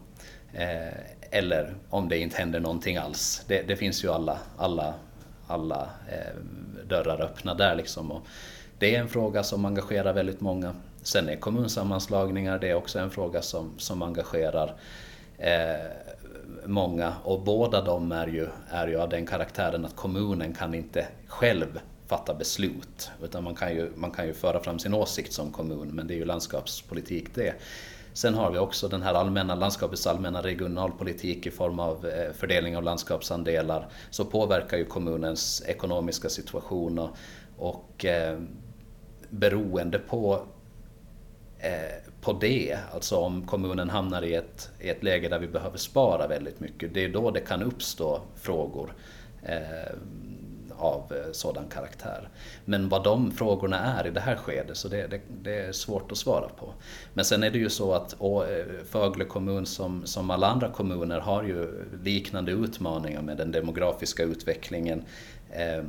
Eh, 0.54 0.94
eller 1.32 1.76
om 1.90 2.10
det 2.10 2.18
inte 2.18 2.38
händer 2.38 2.60
någonting 2.60 2.98
alls. 2.98 3.44
Det, 3.48 3.62
det 3.62 3.76
finns 3.76 4.04
ju 4.04 4.12
alla, 4.12 4.40
alla, 4.58 4.94
alla 5.48 5.90
eh, 6.10 6.42
dörrar 6.88 7.22
öppna 7.22 7.54
där 7.54 7.76
liksom. 7.76 8.12
Och 8.12 8.22
det 8.80 8.96
är 8.96 9.00
en 9.00 9.10
fråga 9.10 9.44
som 9.44 9.66
engagerar 9.66 10.14
väldigt 10.14 10.42
många. 10.42 10.76
Sen 11.04 11.30
är 11.30 11.36
kommunsammanslagningar 11.36 12.60
det 12.60 12.70
är 12.70 12.76
också 12.76 13.00
en 13.00 13.12
fråga 13.12 13.42
som, 13.42 13.74
som 13.78 14.02
engagerar 14.02 14.76
eh, 15.38 15.86
många 16.66 17.14
och 17.24 17.42
båda 17.42 17.82
de 17.82 18.12
är 18.12 18.28
ju, 18.28 18.48
är 18.70 18.88
ju 18.88 19.00
av 19.00 19.10
den 19.10 19.26
karaktären 19.26 19.86
att 19.86 19.96
kommunen 19.96 20.54
kan 20.54 20.74
inte 20.74 21.08
själv 21.28 21.80
fatta 22.08 22.34
beslut 22.34 23.12
utan 23.24 23.44
man 23.44 23.56
kan, 23.56 23.76
ju, 23.76 23.92
man 23.96 24.12
kan 24.12 24.28
ju 24.28 24.34
föra 24.34 24.60
fram 24.60 24.80
sin 24.80 24.94
åsikt 24.94 25.34
som 25.34 25.52
kommun 25.52 25.88
men 25.94 26.08
det 26.08 26.14
är 26.14 26.18
ju 26.18 26.26
landskapspolitik 26.26 27.36
det. 27.36 27.54
Sen 28.16 28.34
har 28.34 28.52
vi 28.52 28.58
också 28.58 28.88
den 28.88 29.02
här 29.02 29.14
allmänna 29.14 29.56
landskapets 29.56 30.08
allmänna 30.08 30.42
regionalpolitik 30.42 31.46
i 31.46 31.52
form 31.52 31.80
av 31.80 32.06
eh, 32.06 32.34
fördelning 32.34 32.78
av 32.78 32.84
landskapsandelar. 32.84 33.88
Så 34.10 34.26
påverkar 34.26 34.78
ju 34.78 34.86
kommunens 34.86 35.64
ekonomiska 35.68 36.30
situation 36.30 37.00
och, 37.00 37.10
och 37.58 38.06
eh, 38.06 38.40
beroende 39.30 40.00
på 40.00 40.42
eh, 41.60 42.12
på 42.22 42.34
det, 42.34 42.78
alltså 42.94 43.18
om 43.18 43.48
kommunen 43.48 43.90
hamnar 43.90 44.22
i 44.22 44.36
ett, 44.36 44.70
i 44.80 44.90
ett 44.90 45.04
läge 45.04 45.30
där 45.30 45.40
vi 45.40 45.48
behöver 45.48 45.78
spara 45.78 46.28
väldigt 46.28 46.60
mycket, 46.60 46.94
det 46.94 47.06
är 47.06 47.10
då 47.10 47.32
det 47.32 47.40
kan 47.40 47.64
uppstå 47.64 48.22
frågor. 48.36 48.94
Eh, 49.44 49.96
av 50.78 51.14
eh, 51.14 51.32
sådan 51.32 51.66
karaktär. 51.68 52.30
Men 52.66 52.90
vad 52.90 53.04
de 53.04 53.32
frågorna 53.32 53.80
är 53.80 54.08
i 54.08 54.12
det 54.12 54.20
här 54.20 54.36
skedet, 54.36 54.78
så 54.78 54.88
det, 54.88 55.08
det, 55.08 55.22
det 55.42 55.60
är 55.60 55.72
svårt 55.72 56.12
att 56.12 56.18
svara 56.18 56.50
på. 56.50 56.74
Men 57.14 57.26
sen 57.26 57.44
är 57.44 57.52
det 57.52 57.58
ju 57.58 57.70
så 57.70 57.94
att 57.94 58.22
eh, 58.22 58.28
Fögle 58.90 59.26
kommun 59.26 59.66
som, 59.66 60.06
som 60.06 60.32
alla 60.32 60.48
andra 60.48 60.70
kommuner 60.70 61.20
har 61.20 61.44
ju 61.44 61.86
liknande 62.04 62.52
utmaningar 62.52 63.22
med 63.22 63.38
den 63.38 63.52
demografiska 63.52 64.24
utvecklingen. 64.24 65.04
Eh, 65.52 65.84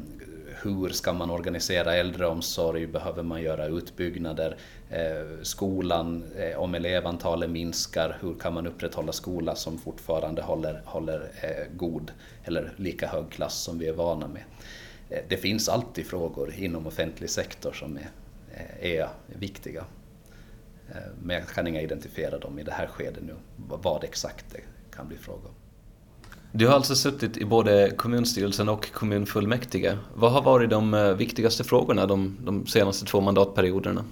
hur 0.66 0.88
ska 0.88 1.12
man 1.12 1.30
organisera 1.30 1.94
äldreomsorg? 1.94 2.86
Behöver 2.86 3.22
man 3.22 3.42
göra 3.42 3.66
utbyggnader? 3.66 4.56
Eh, 4.90 5.42
skolan, 5.42 6.24
eh, 6.36 6.58
om 6.58 6.74
elevantalet 6.74 7.50
minskar, 7.50 8.18
hur 8.20 8.34
kan 8.34 8.54
man 8.54 8.66
upprätthålla 8.66 9.12
skola 9.12 9.54
som 9.54 9.78
fortfarande 9.78 10.42
håller, 10.42 10.82
håller 10.84 11.20
eh, 11.42 11.76
god 11.76 12.12
eller 12.44 12.72
lika 12.76 13.06
hög 13.06 13.30
klass 13.30 13.62
som 13.62 13.78
vi 13.78 13.88
är 13.88 13.92
vana 13.92 14.28
med? 14.28 14.42
eh, 15.10 15.24
det 15.28 15.36
finns 15.36 15.68
alltid 15.68 16.06
frågor 16.06 16.54
inom 16.56 16.86
offentlig 16.86 17.30
sektor 17.30 17.72
som 17.72 17.98
är, 17.98 18.08
är 18.80 19.08
viktiga. 19.26 19.84
Men 21.22 21.36
jag 21.36 21.48
kan 21.48 21.66
inga 21.66 21.80
identifiera 21.80 22.38
dem 22.38 22.58
i 22.58 22.62
det 22.62 22.72
här 22.72 22.86
skedet 22.86 23.22
nu, 23.22 23.34
vad 23.56 24.04
exakt 24.04 24.44
det 24.52 24.60
kan 24.96 25.08
bli 25.08 25.16
fråga 25.16 25.48
om. 25.48 25.55
Du 26.52 26.66
har 26.66 26.74
alltså 26.74 26.94
suttit 26.94 27.36
i 27.36 27.44
både 27.44 27.90
kommunstyrelsen 27.96 28.68
och 28.68 28.92
kommunfullmäktige. 28.92 29.98
Vad 30.14 30.32
har 30.32 30.42
varit 30.42 30.70
de 30.70 30.94
eh, 30.94 31.12
viktigaste 31.12 31.64
frågorna 31.64 32.06
de, 32.06 32.36
de 32.40 32.66
senaste 32.66 33.06
två 33.06 33.20
mandatperioderna? 33.20 34.04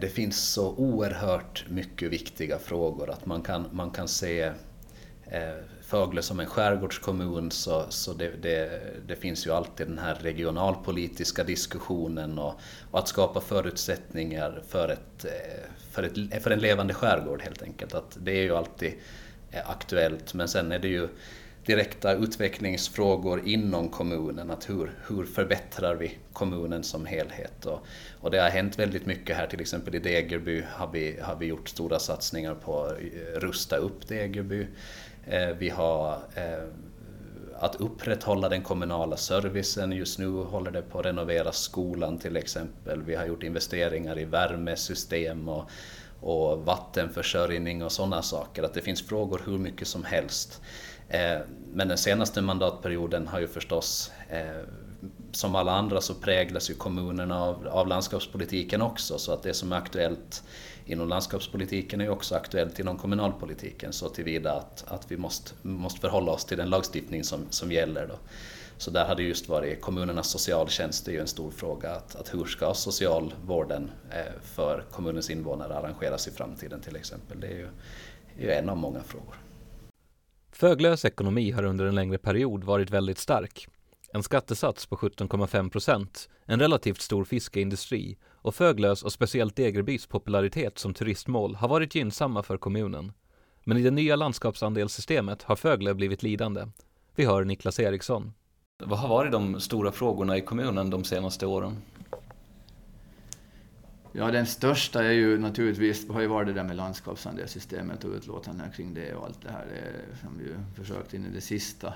Det 0.00 0.08
finns 0.08 0.52
så 0.52 0.74
oerhört 0.74 1.64
mycket 1.68 2.10
viktiga 2.12 2.58
frågor 2.58 3.10
att 3.10 3.26
man 3.26 3.42
kan, 3.42 3.66
man 3.72 3.90
kan 3.90 4.08
se 4.08 4.42
eh, 4.42 5.54
Fögle 5.86 6.22
som 6.22 6.40
en 6.40 6.46
skärgårdskommun 6.46 7.50
så, 7.50 7.86
så 7.88 8.12
det, 8.12 8.42
det, 8.42 8.82
det, 9.06 9.16
finns 9.16 9.46
ju 9.46 9.50
alltid 9.50 9.86
den 9.86 9.98
här 9.98 10.14
regionalpolitiska 10.14 11.44
diskussionen 11.44 12.38
och, 12.38 12.54
och, 12.90 12.98
att 12.98 13.08
skapa 13.08 13.40
förutsättningar 13.40 14.62
för, 14.68 14.88
ett, 14.88 15.24
eh, 15.24 15.70
för, 15.90 16.02
ett, 16.02 16.42
för 16.42 16.50
en 16.50 16.58
levande 16.58 16.94
skärgård 16.94 17.42
helt 17.42 17.62
enkelt. 17.62 17.94
Att 17.94 18.18
det 18.20 18.32
är 18.32 18.42
ju 18.42 18.56
alltid 18.56 18.92
eh, 19.50 19.70
aktuellt 19.70 20.34
men 20.34 20.48
sen 20.48 20.72
är 20.72 20.78
det 20.78 20.88
ju 20.88 21.08
direkta 21.66 22.14
utvecklingsfrågor 22.14 23.42
inom 23.44 23.88
kommunen. 23.88 24.50
Att 24.50 24.70
hur, 24.70 24.90
hur 25.08 25.24
förbättrar 25.24 25.94
vi 25.94 26.18
kommunen 26.32 26.82
som 26.82 27.06
helhet? 27.06 27.66
Och, 27.66 27.86
och 28.20 28.30
det 28.30 28.38
har 28.38 28.50
hänt 28.50 28.78
väldigt 28.78 29.06
mycket 29.06 29.36
här, 29.36 29.46
till 29.46 29.60
exempel 29.60 29.94
i 29.94 29.98
Degerby 29.98 30.64
har 30.70 30.90
vi, 30.92 31.18
har 31.22 31.36
vi 31.36 31.46
gjort 31.46 31.68
stora 31.68 31.98
satsningar 31.98 32.54
på 32.54 32.84
att 32.84 32.92
eh, 32.92 33.40
rusta 33.40 33.76
upp 33.76 34.08
Degerby. 34.08 34.66
Eh, 35.26 35.48
vi 35.58 35.68
har 35.68 36.18
eh, 36.34 36.68
att 37.58 37.76
upprätthålla 37.76 38.48
den 38.48 38.62
kommunala 38.62 39.16
servicen. 39.16 39.92
Just 39.92 40.18
nu 40.18 40.28
håller 40.28 40.70
det 40.70 40.82
på 40.82 40.98
att 40.98 41.06
renovera 41.06 41.52
skolan 41.52 42.18
till 42.18 42.36
exempel. 42.36 43.02
Vi 43.02 43.14
har 43.14 43.26
gjort 43.26 43.42
investeringar 43.42 44.18
i 44.18 44.24
värmesystem 44.24 45.48
och, 45.48 45.70
och 46.20 46.64
vattenförsörjning 46.64 47.84
och 47.84 47.92
sådana 47.92 48.22
saker. 48.22 48.62
Att 48.62 48.74
det 48.74 48.82
finns 48.82 49.02
frågor 49.02 49.42
hur 49.46 49.58
mycket 49.58 49.88
som 49.88 50.04
helst. 50.04 50.60
Eh, 51.08 51.38
men 51.72 51.88
den 51.88 51.98
senaste 51.98 52.42
mandatperioden 52.42 53.26
har 53.26 53.40
ju 53.40 53.48
förstås, 53.48 54.12
eh, 54.28 54.62
som 55.32 55.54
alla 55.54 55.72
andra 55.72 56.00
så 56.00 56.14
präglas 56.14 56.70
ju 56.70 56.74
kommunerna 56.74 57.42
av, 57.42 57.68
av 57.68 57.86
landskapspolitiken 57.88 58.82
också. 58.82 59.18
Så 59.18 59.32
att 59.32 59.42
det 59.42 59.54
som 59.54 59.72
är 59.72 59.76
aktuellt 59.76 60.42
inom 60.86 61.08
landskapspolitiken 61.08 62.00
är 62.00 62.04
ju 62.04 62.10
också 62.10 62.34
aktuellt 62.34 62.78
inom 62.78 62.98
kommunalpolitiken 62.98 63.92
så 63.92 64.08
tillvida 64.08 64.52
att, 64.52 64.84
att 64.88 65.10
vi 65.10 65.16
måste, 65.16 65.52
måste 65.62 66.00
förhålla 66.00 66.32
oss 66.32 66.44
till 66.44 66.58
den 66.58 66.70
lagstiftning 66.70 67.24
som, 67.24 67.46
som 67.50 67.72
gäller. 67.72 68.06
Då. 68.06 68.14
Så 68.78 68.90
där 68.90 69.06
har 69.06 69.14
det 69.14 69.22
just 69.22 69.48
varit 69.48 69.80
kommunernas 69.80 70.30
socialtjänst, 70.30 71.04
det 71.04 71.10
är 71.10 71.12
ju 71.12 71.20
en 71.20 71.26
stor 71.26 71.50
fråga. 71.50 71.90
Att, 71.90 72.16
att 72.16 72.34
hur 72.34 72.44
ska 72.44 72.74
socialvården 72.74 73.90
eh, 74.10 74.40
för 74.42 74.84
kommunens 74.90 75.30
invånare 75.30 75.74
arrangeras 75.74 76.28
i 76.28 76.30
framtiden 76.30 76.80
till 76.80 76.96
exempel. 76.96 77.40
Det 77.40 77.46
är 77.46 77.56
ju, 77.56 77.68
är 78.38 78.42
ju 78.42 78.50
en 78.50 78.68
av 78.68 78.76
många 78.76 79.02
frågor. 79.02 79.34
Föglös 80.52 81.04
ekonomi 81.04 81.50
har 81.50 81.62
under 81.62 81.84
en 81.84 81.94
längre 81.94 82.18
period 82.18 82.64
varit 82.64 82.90
väldigt 82.90 83.18
stark. 83.18 83.68
En 84.12 84.22
skattesats 84.22 84.86
på 84.86 84.96
17,5 84.96 85.70
procent, 85.70 86.28
en 86.44 86.60
relativt 86.60 87.00
stor 87.00 87.24
fiskeindustri 87.24 88.16
och 88.28 88.54
Föglös 88.54 89.02
och 89.02 89.12
speciellt 89.12 89.56
Degerbys 89.56 90.06
popularitet 90.06 90.78
som 90.78 90.94
turistmål 90.94 91.54
har 91.54 91.68
varit 91.68 91.94
gynnsamma 91.94 92.42
för 92.42 92.56
kommunen. 92.56 93.12
Men 93.64 93.76
i 93.76 93.82
det 93.82 93.90
nya 93.90 94.16
landskapsandelssystemet 94.16 95.42
har 95.42 95.56
Föglö 95.56 95.94
blivit 95.94 96.22
lidande. 96.22 96.66
Vi 97.14 97.24
hör 97.24 97.44
Niklas 97.44 97.80
Eriksson. 97.80 98.32
Vad 98.78 98.98
har 98.98 99.08
varit 99.08 99.32
de 99.32 99.60
stora 99.60 99.92
frågorna 99.92 100.36
i 100.36 100.40
kommunen 100.40 100.90
de 100.90 101.04
senaste 101.04 101.46
åren? 101.46 101.76
Ja, 104.12 104.30
den 104.30 104.46
största 104.46 105.04
är 105.04 105.10
ju 105.10 105.38
naturligtvis, 105.38 106.08
har 106.08 106.20
ju 106.20 106.26
varit 106.26 106.48
det 106.48 106.52
där 106.52 106.64
med 106.64 106.76
landskapsandelssystemet 106.76 108.04
och 108.04 108.14
utlåtandena 108.14 108.70
kring 108.70 108.94
det 108.94 109.14
och 109.14 109.26
allt 109.26 109.42
det 109.42 109.50
här 109.50 109.66
det 109.66 110.16
som 110.16 110.38
vi 110.38 110.54
försökt 110.82 111.14
in 111.14 111.26
i 111.26 111.34
det 111.34 111.40
sista 111.40 111.94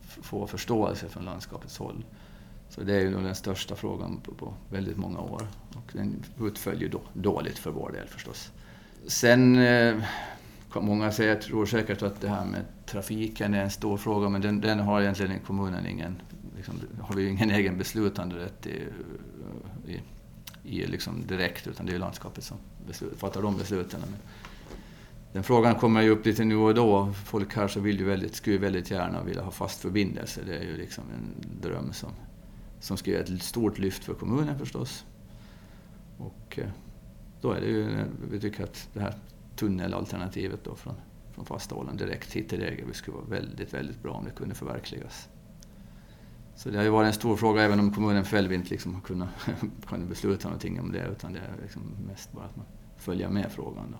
få 0.00 0.46
förståelse 0.46 1.08
från 1.08 1.24
landskapets 1.24 1.78
håll. 1.78 2.04
Så 2.68 2.80
det 2.80 2.94
är 2.94 3.00
ju 3.00 3.10
den 3.10 3.34
största 3.34 3.76
frågan 3.76 4.20
på, 4.20 4.34
på 4.34 4.54
väldigt 4.70 4.96
många 4.96 5.20
år 5.20 5.46
och 5.74 5.92
den 5.92 6.24
utföll 6.40 6.80
ju 6.80 6.88
då, 6.88 7.00
dåligt 7.12 7.58
för 7.58 7.70
vår 7.70 7.92
del 7.92 8.08
förstås. 8.08 8.50
Sen 9.06 9.58
eh, 9.58 10.02
Många 10.80 11.12
säger, 11.12 11.36
tror 11.36 11.66
säkert 11.66 12.02
att 12.02 12.20
det 12.20 12.28
här 12.28 12.44
med 12.44 12.64
trafiken 12.86 13.54
är 13.54 13.62
en 13.62 13.70
stor 13.70 13.96
fråga, 13.96 14.28
men 14.28 14.40
den, 14.40 14.60
den 14.60 14.78
har 14.80 15.00
egentligen 15.00 15.40
kommunen 15.46 15.86
ingen, 15.86 16.22
liksom, 16.56 16.74
har 17.00 17.14
vi 17.14 17.28
ingen 17.28 17.50
egen 17.50 17.78
beslutanderätt 17.78 18.66
i, 18.66 18.82
i 19.86 20.00
i 20.64 20.86
liksom 20.86 21.26
direkt, 21.26 21.66
utan 21.66 21.86
det 21.86 21.94
är 21.94 21.98
landskapet 21.98 22.44
som 22.44 22.56
beslut, 22.86 23.18
fattar 23.18 23.42
de 23.42 23.56
besluten. 23.56 24.00
Men 24.00 24.14
den 25.32 25.42
frågan 25.42 25.74
kommer 25.74 26.02
ju 26.02 26.10
upp 26.10 26.26
lite 26.26 26.44
nu 26.44 26.56
och 26.56 26.74
då. 26.74 27.12
Folk 27.24 27.56
här 27.56 27.68
så 27.68 27.80
vill 27.80 27.98
ju 27.98 28.04
väldigt, 28.04 28.34
skulle 28.34 28.58
väldigt 28.58 28.90
gärna 28.90 29.22
vilja 29.22 29.42
ha 29.42 29.50
fast 29.50 29.80
förbindelse. 29.80 30.40
Det 30.46 30.56
är 30.58 30.62
ju 30.62 30.76
liksom 30.76 31.04
en 31.14 31.60
dröm 31.60 31.92
som, 31.92 32.10
som 32.80 32.96
skulle 32.96 33.16
ge 33.16 33.22
ett 33.22 33.42
stort 33.42 33.78
lyft 33.78 34.04
för 34.04 34.14
kommunen 34.14 34.58
förstås. 34.58 35.04
Och 36.18 36.58
eh, 36.58 36.68
då 37.40 37.52
är 37.52 37.60
det 37.60 37.66
ju, 37.66 38.04
vi 38.30 38.40
tycker 38.40 38.64
att 38.64 38.88
det 38.92 39.00
här 39.00 39.14
tunnelalternativet 39.56 40.64
då 40.64 40.74
från, 40.74 40.94
från 41.32 41.44
fasta 41.46 41.74
Åland 41.74 41.98
direkt 41.98 42.32
hit 42.32 42.48
till 42.48 42.60
Degerby 42.60 42.92
skulle 42.92 43.16
vara 43.16 43.26
väldigt, 43.26 43.74
väldigt 43.74 44.02
bra 44.02 44.12
om 44.12 44.24
det 44.24 44.30
kunde 44.30 44.54
förverkligas. 44.54 45.28
Så 46.56 46.70
det 46.70 46.76
har 46.76 46.84
ju 46.84 46.90
varit 46.90 47.06
en 47.06 47.12
stor 47.12 47.36
fråga 47.36 47.62
även 47.62 47.80
om 47.80 47.92
kommunen 47.92 48.24
själv 48.24 48.52
inte 48.52 48.70
liksom 48.70 48.94
har 48.94 49.00
kunnat, 49.00 49.28
kunnat 49.86 50.08
besluta 50.08 50.48
någonting 50.48 50.80
om 50.80 50.92
det 50.92 51.08
utan 51.12 51.32
det 51.32 51.38
är 51.38 51.62
liksom 51.62 51.82
mest 52.08 52.32
bara 52.32 52.44
att 52.44 52.56
man 52.56 52.66
följer 52.96 53.28
med 53.28 53.52
frågan. 53.52 53.84
Då. 53.90 53.98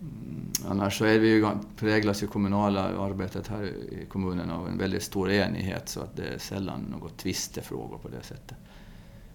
Mm, 0.00 0.52
annars 0.66 0.98
så 0.98 1.04
är 1.04 1.18
vi 1.18 1.28
ju, 1.28 1.46
präglas 1.76 2.22
ju 2.22 2.26
kommunala 2.26 2.80
arbetet 2.82 3.48
här 3.48 3.64
i 3.64 4.06
kommunen 4.08 4.50
av 4.50 4.68
en 4.68 4.78
väldigt 4.78 5.02
stor 5.02 5.30
enighet 5.30 5.88
så 5.88 6.00
att 6.00 6.16
det 6.16 6.24
är 6.24 6.38
sällan 6.38 6.80
något 6.80 7.16
tvistefrågor 7.16 7.98
på 7.98 8.08
det 8.08 8.22
sättet. 8.22 8.56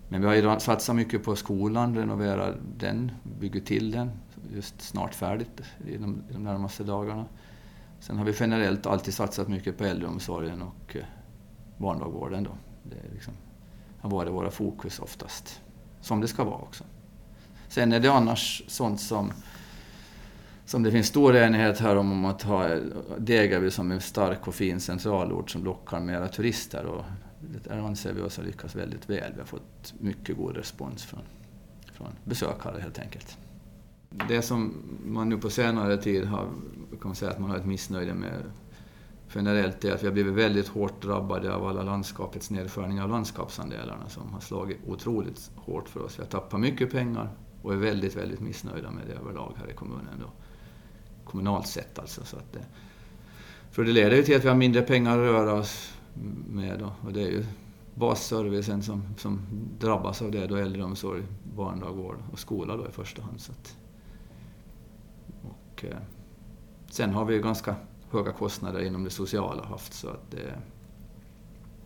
Men 0.09 0.21
vi 0.21 0.27
har 0.27 0.35
ju 0.35 0.59
satsat 0.59 0.95
mycket 0.95 1.23
på 1.23 1.35
skolan, 1.35 1.95
renoverar 1.95 2.57
den, 2.77 3.11
bygger 3.39 3.59
till 3.59 3.91
den, 3.91 4.11
just 4.53 4.81
snart 4.81 5.15
färdigt 5.15 5.61
i 5.87 5.97
de, 5.97 6.23
i 6.29 6.33
de 6.33 6.43
närmaste 6.43 6.83
dagarna. 6.83 7.25
Sen 7.99 8.17
har 8.17 8.25
vi 8.25 8.33
generellt 8.39 8.85
alltid 8.85 9.13
satsat 9.13 9.47
mycket 9.47 9.77
på 9.77 9.83
äldreomsorgen 9.83 10.61
och 10.61 10.95
eh, 10.95 11.03
barndagvården. 11.77 12.43
Då. 12.43 12.51
Det 12.83 13.13
liksom, 13.13 13.33
har 13.99 14.09
varit 14.09 14.33
våra 14.33 14.51
fokus 14.51 14.99
oftast. 14.99 15.61
Som 16.01 16.21
det 16.21 16.27
ska 16.27 16.43
vara 16.43 16.61
också. 16.61 16.83
Sen 17.67 17.93
är 17.93 17.99
det 17.99 18.11
annars 18.11 18.63
sånt 18.67 19.01
som, 19.01 19.31
som 20.65 20.83
det 20.83 20.91
finns 20.91 21.07
stor 21.07 21.35
enighet 21.35 21.79
här 21.79 21.95
om, 21.95 22.11
om 22.11 22.25
att 22.25 22.41
ha 22.41 22.67
Degerby 23.17 23.71
som 23.71 23.91
en 23.91 24.01
stark 24.01 24.47
och 24.47 24.55
fin 24.55 24.79
centralort 24.79 25.49
som 25.49 25.63
lockar 25.63 25.99
mera 25.99 26.27
turister. 26.27 26.85
Och 26.85 27.05
där 27.63 27.77
anser 27.77 28.13
vi 28.13 28.21
oss 28.21 28.37
ha 28.37 28.43
lyckats 28.43 28.75
väldigt 28.75 29.09
väl. 29.09 29.31
Vi 29.33 29.39
har 29.39 29.47
fått 29.47 29.93
mycket 29.99 30.37
god 30.37 30.57
respons 30.57 31.03
från, 31.03 31.21
från 31.93 32.07
besökare 32.23 32.81
helt 32.81 32.99
enkelt. 32.99 33.37
Det 34.27 34.41
som 34.41 34.73
man 35.05 35.29
nu 35.29 35.37
på 35.37 35.49
senare 35.49 35.97
tid 35.97 36.25
har, 36.25 36.45
kan 36.89 36.99
man 37.03 37.15
säga 37.15 37.31
att 37.31 37.39
man 37.39 37.49
har 37.49 37.57
ett 37.57 37.65
missnöje 37.65 38.13
med 38.13 38.43
generellt 39.35 39.85
är 39.85 39.93
att 39.93 40.03
vi 40.03 40.07
har 40.07 40.13
blivit 40.13 40.33
väldigt 40.33 40.67
hårt 40.67 41.01
drabbade 41.01 41.55
av 41.55 41.67
alla 41.67 41.83
landskapets 41.83 42.49
nedskärningar 42.49 43.03
av 43.03 43.09
landskapsandelarna 43.09 44.09
som 44.09 44.33
har 44.33 44.39
slagit 44.39 44.77
otroligt 44.87 45.51
hårt 45.55 45.89
för 45.89 46.03
oss. 46.03 46.19
Vi 46.19 46.23
har 46.23 46.29
tappat 46.29 46.59
mycket 46.59 46.91
pengar 46.91 47.29
och 47.61 47.73
är 47.73 47.77
väldigt, 47.77 48.15
väldigt 48.15 48.39
missnöjda 48.39 48.91
med 48.91 49.03
det 49.07 49.13
överlag 49.13 49.53
här 49.57 49.69
i 49.71 49.73
kommunen. 49.73 50.19
Då. 50.19 50.31
Kommunalt 51.25 51.67
sett 51.67 51.99
alltså. 51.99 52.25
Så 52.25 52.37
att 52.37 52.53
det, 52.53 52.65
för 53.71 53.83
det 53.83 53.91
leder 53.91 54.15
ju 54.15 54.23
till 54.23 54.35
att 54.35 54.43
vi 54.43 54.47
har 54.47 54.55
mindre 54.55 54.81
pengar 54.81 55.11
att 55.11 55.17
röra 55.17 55.53
oss 55.53 55.93
med. 56.49 56.79
Då. 56.79 56.91
Och 57.07 57.13
det 57.13 57.21
är 57.21 57.31
ju 57.31 57.45
basservicen 57.95 58.83
som, 58.83 59.03
som 59.17 59.41
drabbas 59.79 60.21
av 60.21 60.31
det, 60.31 60.47
då 60.47 60.55
äldreomsorg, 60.55 61.23
barndagvård 61.55 62.17
och 62.31 62.39
skola 62.39 62.77
då 62.77 62.87
i 62.87 62.91
första 62.91 63.21
hand. 63.21 63.41
Så 63.41 63.51
att, 63.51 63.77
och, 65.81 65.91
eh, 65.91 65.97
sen 66.89 67.13
har 67.13 67.25
vi 67.25 67.33
ju 67.33 67.41
ganska 67.41 67.75
höga 68.11 68.31
kostnader 68.31 68.79
inom 68.79 69.03
det 69.03 69.09
sociala 69.09 69.65
haft. 69.65 69.93
Så 69.93 70.09
att 70.09 70.31
det, 70.31 70.59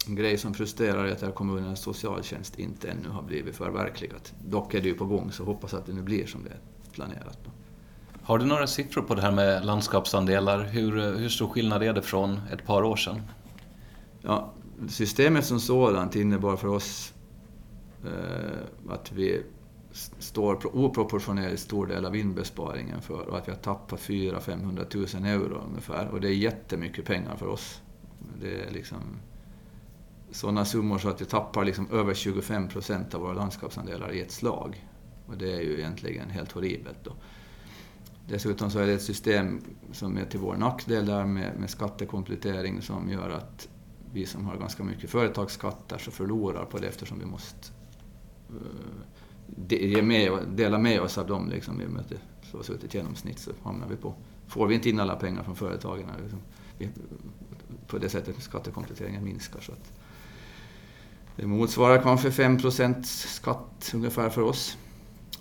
en 0.07 0.15
grej 0.15 0.37
som 0.37 0.53
frustrerar 0.53 1.05
är 1.05 1.25
att 1.29 1.35
kommunens 1.35 1.79
socialtjänst 1.79 2.59
inte 2.59 2.89
ännu 2.89 3.09
har 3.09 3.23
blivit 3.23 3.55
förverkligat. 3.55 4.33
Dock 4.45 4.73
är 4.73 4.81
det 4.81 4.87
ju 4.87 4.93
på 4.93 5.05
gång, 5.05 5.31
så 5.31 5.43
hoppas 5.43 5.73
att 5.73 5.85
det 5.85 5.93
nu 5.93 6.01
blir 6.01 6.25
som 6.25 6.43
det 6.43 6.49
är 6.49 6.59
planerat. 6.91 7.39
Då. 7.43 7.51
Har 8.23 8.37
du 8.37 8.45
några 8.45 8.67
siffror 8.67 9.01
på 9.01 9.15
det 9.15 9.21
här 9.21 9.31
med 9.31 9.65
landskapsandelar? 9.65 10.63
Hur, 10.63 11.17
hur 11.17 11.29
stor 11.29 11.47
skillnad 11.47 11.83
är 11.83 11.93
det 11.93 12.01
från 12.01 12.39
ett 12.51 12.65
par 12.65 12.83
år 12.83 12.95
sedan? 12.95 13.21
Ja, 14.21 14.53
systemet 14.87 15.45
som 15.45 15.59
sådant 15.59 16.15
innebar 16.15 16.55
för 16.55 16.67
oss 16.67 17.13
eh, 18.05 18.93
att 18.93 19.11
vi 19.11 19.43
står 20.19 20.75
oproportionerligt 20.75 21.61
stor 21.61 21.87
del 21.87 22.05
av 22.05 22.15
inbesparingen 22.15 23.01
för 23.01 23.27
och 23.27 23.37
att 23.37 23.47
vi 23.47 23.51
har 23.51 23.59
tappat 23.59 23.99
400-500 23.99 25.19
000 25.21 25.25
euro 25.25 25.61
ungefär. 25.69 26.07
Och 26.07 26.21
det 26.21 26.27
är 26.27 26.33
jättemycket 26.33 27.05
pengar 27.05 27.35
för 27.35 27.47
oss. 27.47 27.81
Det 28.41 28.61
är 28.61 28.71
liksom 28.71 28.97
sådana 30.31 30.65
summor 30.65 30.97
så 30.97 31.09
att 31.09 31.21
vi 31.21 31.25
tappar 31.25 31.65
liksom 31.65 31.91
över 31.91 32.13
25 32.13 32.67
procent 32.67 33.13
av 33.13 33.21
våra 33.21 33.33
landskapsandelar 33.33 34.13
i 34.13 34.21
ett 34.21 34.31
slag. 34.31 34.87
Och 35.27 35.37
det 35.37 35.53
är 35.53 35.61
ju 35.61 35.77
egentligen 35.77 36.29
helt 36.29 36.51
horribelt. 36.51 37.03
Då. 37.03 37.13
Dessutom 38.27 38.71
så 38.71 38.79
är 38.79 38.87
det 38.87 38.93
ett 38.93 39.01
system 39.01 39.61
som 39.91 40.17
är 40.17 40.25
till 40.25 40.39
vår 40.39 40.55
nackdel 40.55 41.05
där 41.05 41.25
med, 41.25 41.59
med 41.59 41.69
skattekomplettering 41.69 42.81
som 42.81 43.09
gör 43.09 43.29
att 43.29 43.67
vi 44.13 44.25
som 44.25 44.45
har 44.45 44.57
ganska 44.57 44.83
mycket 44.83 45.09
företagsskatter 45.09 45.97
så 45.97 46.11
förlorar 46.11 46.65
på 46.65 46.77
det 46.77 46.87
eftersom 46.87 47.19
vi 47.19 47.25
måste 47.25 47.69
uh, 48.51 48.59
med, 50.03 50.47
dela 50.47 50.77
med 50.77 51.01
oss 51.01 51.17
av 51.17 51.27
dem. 51.27 51.49
Liksom, 51.49 51.81
I 51.81 51.85
och 51.85 51.89
med 51.89 52.01
att 52.01 52.09
det 52.09 52.19
slås 52.49 52.69
ut 52.69 52.83
ett 52.83 52.93
genomsnitt 52.93 53.39
så 53.39 53.51
hamnar 53.63 53.87
vi 53.87 53.95
på... 53.95 54.13
Får 54.47 54.67
vi 54.67 54.75
inte 54.75 54.89
in 54.89 54.99
alla 54.99 55.15
pengar 55.15 55.43
från 55.43 55.55
företagen 55.55 56.05
liksom, 56.21 56.39
vi, 56.77 56.89
på 57.87 57.97
det 57.97 58.09
sättet 58.09 58.43
skattekompletteringen 58.43 59.23
minskar. 59.23 59.59
Så 59.59 59.71
att 59.71 59.91
det 61.35 61.47
motsvarar 61.47 62.01
kanske 62.01 62.29
5% 62.29 63.03
skatt 63.03 63.91
ungefär 63.93 64.29
för 64.29 64.41
oss. 64.41 64.77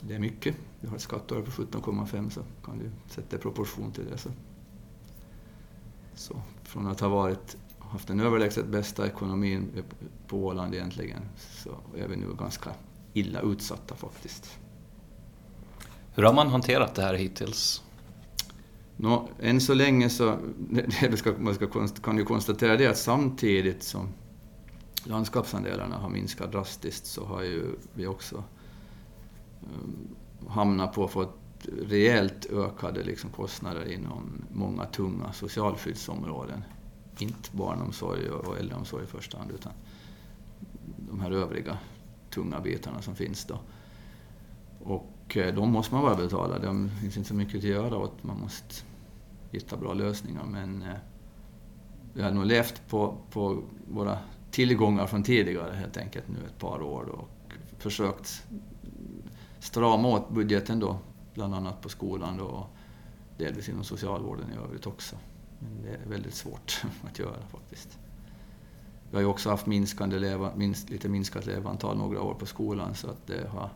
Det 0.00 0.14
är 0.14 0.18
mycket. 0.18 0.56
Vi 0.80 0.88
har 0.88 0.96
ett 0.96 1.02
skatteår 1.02 1.42
på 1.42 1.50
17,5 1.50 2.30
så 2.30 2.40
kan 2.64 2.78
du 2.78 2.90
sätta 3.08 3.37
i 3.37 3.38
proportion 3.38 3.92
till 3.92 4.04
det. 4.11 4.18
Så. 4.18 4.30
så 6.14 6.42
från 6.62 6.87
att 6.87 7.00
ha 7.00 7.08
varit, 7.08 7.56
haft 7.78 8.08
den 8.08 8.20
överlägset 8.20 8.66
bästa 8.66 9.06
ekonomin 9.06 9.82
på 10.26 10.46
Åland 10.46 10.75
egentligen 10.75 11.23
så 11.38 11.70
är 11.96 12.08
vi 12.08 12.16
nu 12.16 12.26
ganska 12.38 12.70
illa 13.14 13.40
utsatta 13.40 13.94
faktiskt. 13.94 14.59
Hur 16.14 16.23
har 16.23 16.33
man 16.33 16.49
hanterat 16.49 16.94
det 16.94 17.02
här 17.02 17.14
hittills? 17.14 17.83
Nå, 18.97 19.28
än 19.40 19.61
så 19.61 19.75
länge 19.75 20.11
så 20.11 20.38
det 21.00 21.16
ska, 21.16 21.33
man 21.38 21.54
ska, 21.54 21.66
kan 22.02 22.16
ju 22.18 22.25
konstatera 22.25 22.76
det 22.76 22.87
att 22.87 22.99
samtidigt 22.99 23.83
som 23.83 24.09
landskapsandelarna 25.04 25.97
har 25.97 26.09
minskat 26.09 26.52
drastiskt 26.52 27.06
så 27.06 27.25
har 27.25 27.42
ju 27.42 27.64
vi 27.94 28.06
också 28.06 28.44
um, 29.62 30.16
hamnat 30.49 30.92
på 30.92 31.04
att 31.04 31.11
få 31.11 31.28
rejält 31.88 32.47
ökade 32.47 33.02
liksom, 33.02 33.30
kostnader 33.30 33.92
inom 33.92 34.44
många 34.52 34.85
tunga 34.85 35.33
socialskyddsområden. 35.33 36.64
Inte 37.18 37.49
barnomsorg 37.52 38.30
och 38.30 38.59
äldreomsorg 38.59 39.04
i 39.04 39.06
första 39.06 39.38
hand 39.38 39.50
utan 39.50 39.73
de 40.97 41.21
här 41.21 41.30
övriga 41.30 41.78
tunga 42.34 42.60
bitarna 42.60 43.02
som 43.02 43.14
finns 43.14 43.44
då. 43.44 43.58
Och 44.84 45.36
eh, 45.36 45.54
de 45.54 45.70
måste 45.72 45.94
man 45.94 46.02
bara 46.02 46.16
betala. 46.16 46.58
Det 46.58 46.90
finns 47.00 47.16
inte 47.16 47.28
så 47.28 47.34
mycket 47.34 47.56
att 47.56 47.62
göra 47.62 47.98
åt. 47.98 48.22
Man 48.22 48.40
måste 48.40 48.74
hitta 49.50 49.76
bra 49.76 49.94
lösningar. 49.94 50.44
Men 50.44 50.82
eh, 50.82 50.96
vi 52.14 52.22
har 52.22 52.30
nog 52.30 52.46
levt 52.46 52.82
på, 52.88 53.16
på 53.30 53.62
våra 53.88 54.18
tillgångar 54.50 55.06
från 55.06 55.22
tidigare 55.22 55.74
helt 55.74 55.96
enkelt 55.96 56.28
nu 56.28 56.38
ett 56.46 56.58
par 56.58 56.82
år 56.82 57.04
och 57.04 57.28
försökt 57.78 58.46
strama 59.58 60.08
åt 60.08 60.30
budgeten 60.30 60.80
då, 60.80 60.98
bland 61.34 61.54
annat 61.54 61.80
på 61.80 61.88
skolan 61.88 62.36
då, 62.36 62.44
och 62.44 62.66
delvis 63.38 63.68
inom 63.68 63.84
socialvården 63.84 64.52
i 64.52 64.56
övrigt 64.56 64.86
också. 64.86 65.16
Men 65.58 65.82
det 65.82 65.88
är 65.88 66.08
väldigt 66.08 66.34
svårt 66.34 66.82
att 67.10 67.18
göra 67.18 67.46
faktiskt. 67.52 67.98
Vi 69.14 69.16
har 69.16 69.23
ju 69.23 69.28
också 69.28 69.50
haft 69.50 69.66
minskande 69.66 70.18
leva, 70.18 70.54
minst, 70.56 70.90
lite 70.90 71.09
minskat 71.09 71.47
elevantal 71.47 71.97
några 71.97 72.23
år 72.23 72.35
på 72.35 72.47
skolan 72.47 72.94
så 72.94 73.11
att 73.11 73.26
det 73.26 73.49
har 73.49 73.71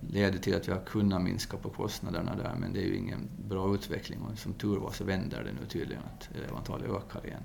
leder 0.00 0.38
till 0.38 0.56
att 0.56 0.68
vi 0.68 0.72
har 0.72 0.80
kunnat 0.80 1.22
minska 1.22 1.56
på 1.56 1.70
kostnaderna 1.70 2.36
där 2.36 2.54
men 2.58 2.72
det 2.72 2.80
är 2.80 2.86
ju 2.86 2.96
ingen 2.96 3.28
bra 3.48 3.74
utveckling 3.74 4.20
och 4.20 4.38
som 4.38 4.52
tur 4.52 4.76
var 4.76 4.90
så 4.90 5.04
vänder 5.04 5.44
det 5.44 5.52
nu 5.52 5.66
tydligen 5.68 6.02
att 6.02 6.36
elevantalet 6.36 6.90
ökar 6.90 7.26
igen. 7.26 7.42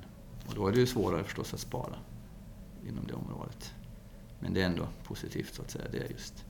Och 0.47 0.55
då 0.55 0.67
är 0.67 0.71
det 0.71 0.79
ju 0.79 0.87
svårare 0.87 1.23
förstås 1.23 1.53
att 1.53 1.59
spara 1.59 1.95
inom 2.87 3.07
det 3.07 3.13
området. 3.13 3.73
Men 4.39 4.53
det 4.53 4.61
är 4.61 4.65
ändå 4.65 4.87
positivt 5.03 5.53
så 5.53 5.61
att 5.61 5.71
säga, 5.71 5.85
det 5.91 5.97
är 5.97 6.09
just. 6.09 6.45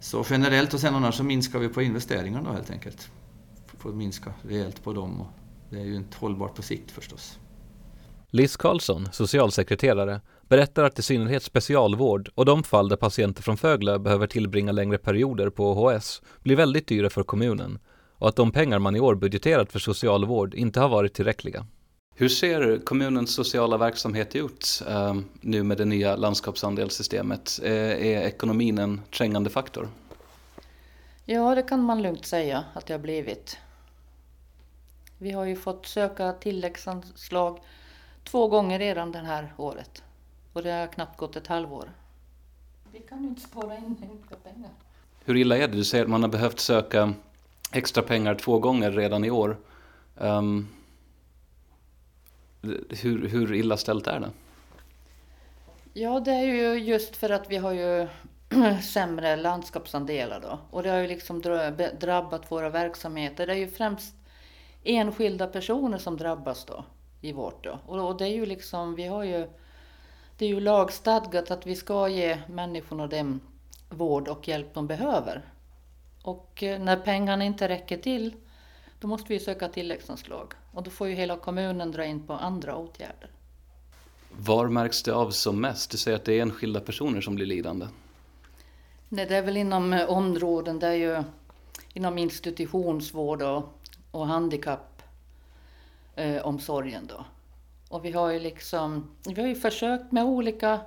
Så 0.00 0.24
generellt 0.30 0.74
och 0.74 0.80
sen 0.80 0.94
annars 0.94 1.14
så 1.14 1.24
minskar 1.24 1.58
vi 1.58 1.68
på 1.68 1.82
investeringarna 1.82 2.48
då 2.48 2.54
helt 2.54 2.70
enkelt. 2.70 3.10
Får 3.66 3.92
minska 3.92 4.34
rejält 4.42 4.84
på 4.84 4.92
dem 4.92 5.20
och 5.20 5.28
det 5.70 5.80
är 5.80 5.84
ju 5.84 5.96
inte 5.96 6.18
hållbart 6.18 6.54
på 6.54 6.62
sikt 6.62 6.90
förstås. 6.90 7.38
Liz 8.32 8.56
Karlsson, 8.56 9.08
socialsekreterare, 9.12 10.20
berättar 10.48 10.84
att 10.84 10.98
i 10.98 11.02
synnerhet 11.02 11.42
specialvård 11.42 12.30
och 12.34 12.44
de 12.44 12.62
fall 12.62 12.88
där 12.88 12.96
patienter 12.96 13.42
från 13.42 13.56
Fögle 13.56 13.98
behöver 13.98 14.26
tillbringa 14.26 14.72
längre 14.72 14.98
perioder 14.98 15.50
på 15.50 15.70
OHS 15.70 16.22
blir 16.42 16.56
väldigt 16.56 16.86
dyra 16.86 17.10
för 17.10 17.22
kommunen 17.22 17.78
och 18.14 18.28
att 18.28 18.36
de 18.36 18.52
pengar 18.52 18.78
man 18.78 18.96
i 18.96 19.00
år 19.00 19.14
budgeterat 19.14 19.72
för 19.72 19.78
socialvård 19.78 20.54
inte 20.54 20.80
har 20.80 20.88
varit 20.88 21.14
tillräckliga. 21.14 21.66
Hur 22.14 22.28
ser 22.28 22.84
kommunens 22.84 23.34
sociala 23.34 23.76
verksamhet 23.76 24.36
ut 24.36 24.82
eh, 24.88 25.14
nu 25.40 25.62
med 25.62 25.78
det 25.78 25.84
nya 25.84 26.16
landskapsandelssystemet? 26.16 27.60
Eh, 27.62 27.72
är 27.72 28.22
ekonomin 28.22 28.78
en 28.78 29.00
trängande 29.16 29.50
faktor? 29.50 29.88
Ja, 31.24 31.54
det 31.54 31.62
kan 31.62 31.82
man 31.82 32.02
lugnt 32.02 32.26
säga 32.26 32.64
att 32.74 32.86
det 32.86 32.94
har 32.94 33.00
blivit. 33.00 33.56
Vi 35.18 35.30
har 35.30 35.44
ju 35.44 35.56
fått 35.56 35.86
söka 35.86 36.32
tilläggsanslag 36.32 37.58
två 38.24 38.48
gånger 38.48 38.78
redan 38.78 39.12
det 39.12 39.18
här 39.18 39.54
året. 39.56 40.02
Och 40.52 40.62
det 40.62 40.70
har 40.70 40.86
knappt 40.86 41.18
gått 41.18 41.36
ett 41.36 41.46
halvår. 41.46 41.90
Vi 42.92 43.00
kan 43.00 43.22
ju 43.22 43.28
inte 43.28 43.40
spara 43.40 43.76
in 43.76 43.96
mycket 44.12 44.44
pengar. 44.44 44.70
Hur 45.24 45.36
illa 45.36 45.56
är 45.56 45.68
det? 45.68 45.76
Du 45.76 45.84
säger 45.84 46.04
att 46.04 46.10
man 46.10 46.22
har 46.22 46.30
behövt 46.30 46.60
söka 46.60 47.14
extra 47.72 48.02
pengar 48.02 48.34
två 48.34 48.58
gånger 48.58 48.90
redan 48.90 49.24
i 49.24 49.30
år. 49.30 49.56
Um, 50.16 50.68
hur, 52.90 53.28
hur 53.28 53.54
illa 53.54 53.76
ställt 53.76 54.06
är 54.06 54.20
det? 54.20 54.30
Ja, 55.92 56.20
det 56.20 56.32
är 56.32 56.44
ju 56.44 56.74
just 56.74 57.16
för 57.16 57.30
att 57.30 57.50
vi 57.50 57.56
har 57.56 57.72
ju 57.72 58.08
sämre 58.82 59.36
landskapsandelar 59.36 60.40
då. 60.40 60.58
Och 60.70 60.82
det 60.82 60.90
har 60.90 60.98
ju 60.98 61.06
liksom 61.06 61.42
drabbat 62.00 62.52
våra 62.52 62.70
verksamheter. 62.70 63.46
Det 63.46 63.52
är 63.52 63.56
ju 63.56 63.68
främst 63.68 64.14
enskilda 64.84 65.46
personer 65.46 65.98
som 65.98 66.16
drabbas 66.16 66.64
då 66.64 66.84
i 67.20 67.32
vårt 67.32 67.64
då. 67.64 67.78
Och, 67.86 68.16
det 68.16 68.24
är 68.24 68.34
ju 68.34 68.46
liksom, 68.46 68.94
vi 68.94 69.06
har 69.06 69.24
ju, 69.24 69.48
det 70.36 70.44
är 70.44 70.48
ju 70.48 70.60
lagstadgat 70.60 71.50
att 71.50 71.66
vi 71.66 71.76
ska 71.76 72.08
ge 72.08 72.38
människorna 72.48 73.06
den 73.06 73.40
vård 73.88 74.28
och 74.28 74.48
hjälp 74.48 74.74
de 74.74 74.86
behöver. 74.86 75.42
Och 76.22 76.62
eh, 76.62 76.80
när 76.80 76.96
pengarna 76.96 77.44
inte 77.44 77.68
räcker 77.68 77.96
till, 77.96 78.34
då 79.00 79.08
måste 79.08 79.32
vi 79.32 79.40
söka 79.40 79.68
tilläggsanslag. 79.68 80.52
Och 80.72 80.82
då 80.82 80.90
får 80.90 81.08
ju 81.08 81.14
hela 81.14 81.36
kommunen 81.36 81.92
dra 81.92 82.04
in 82.04 82.26
på 82.26 82.32
andra 82.32 82.76
åtgärder. 82.76 83.30
Var 84.38 84.68
märks 84.68 85.02
det 85.02 85.14
av 85.14 85.30
som 85.30 85.60
mest? 85.60 85.90
Du 85.90 85.96
säger 85.96 86.16
att 86.16 86.24
det 86.24 86.38
är 86.38 86.42
enskilda 86.42 86.80
personer 86.80 87.20
som 87.20 87.34
blir 87.34 87.46
lidande. 87.46 87.86
Nej, 89.08 89.26
det 89.26 89.36
är 89.36 89.42
väl 89.42 89.56
inom 89.56 89.92
eh, 89.92 90.10
områden 90.10 90.78
där 90.78 90.92
ju 90.92 91.22
inom 91.94 92.18
institutionsvård 92.18 93.42
och, 93.42 93.80
och 94.10 94.26
handikappomsorgen 94.26 94.89
eh, 96.20 97.02
då. 97.02 97.24
Och 97.88 98.04
vi 98.04 98.12
har 98.12 98.30
ju 98.30 98.40
liksom, 98.40 99.10
vi 99.28 99.40
har 99.40 99.48
ju 99.48 99.54
försökt 99.54 100.12
med 100.12 100.24
olika 100.24 100.80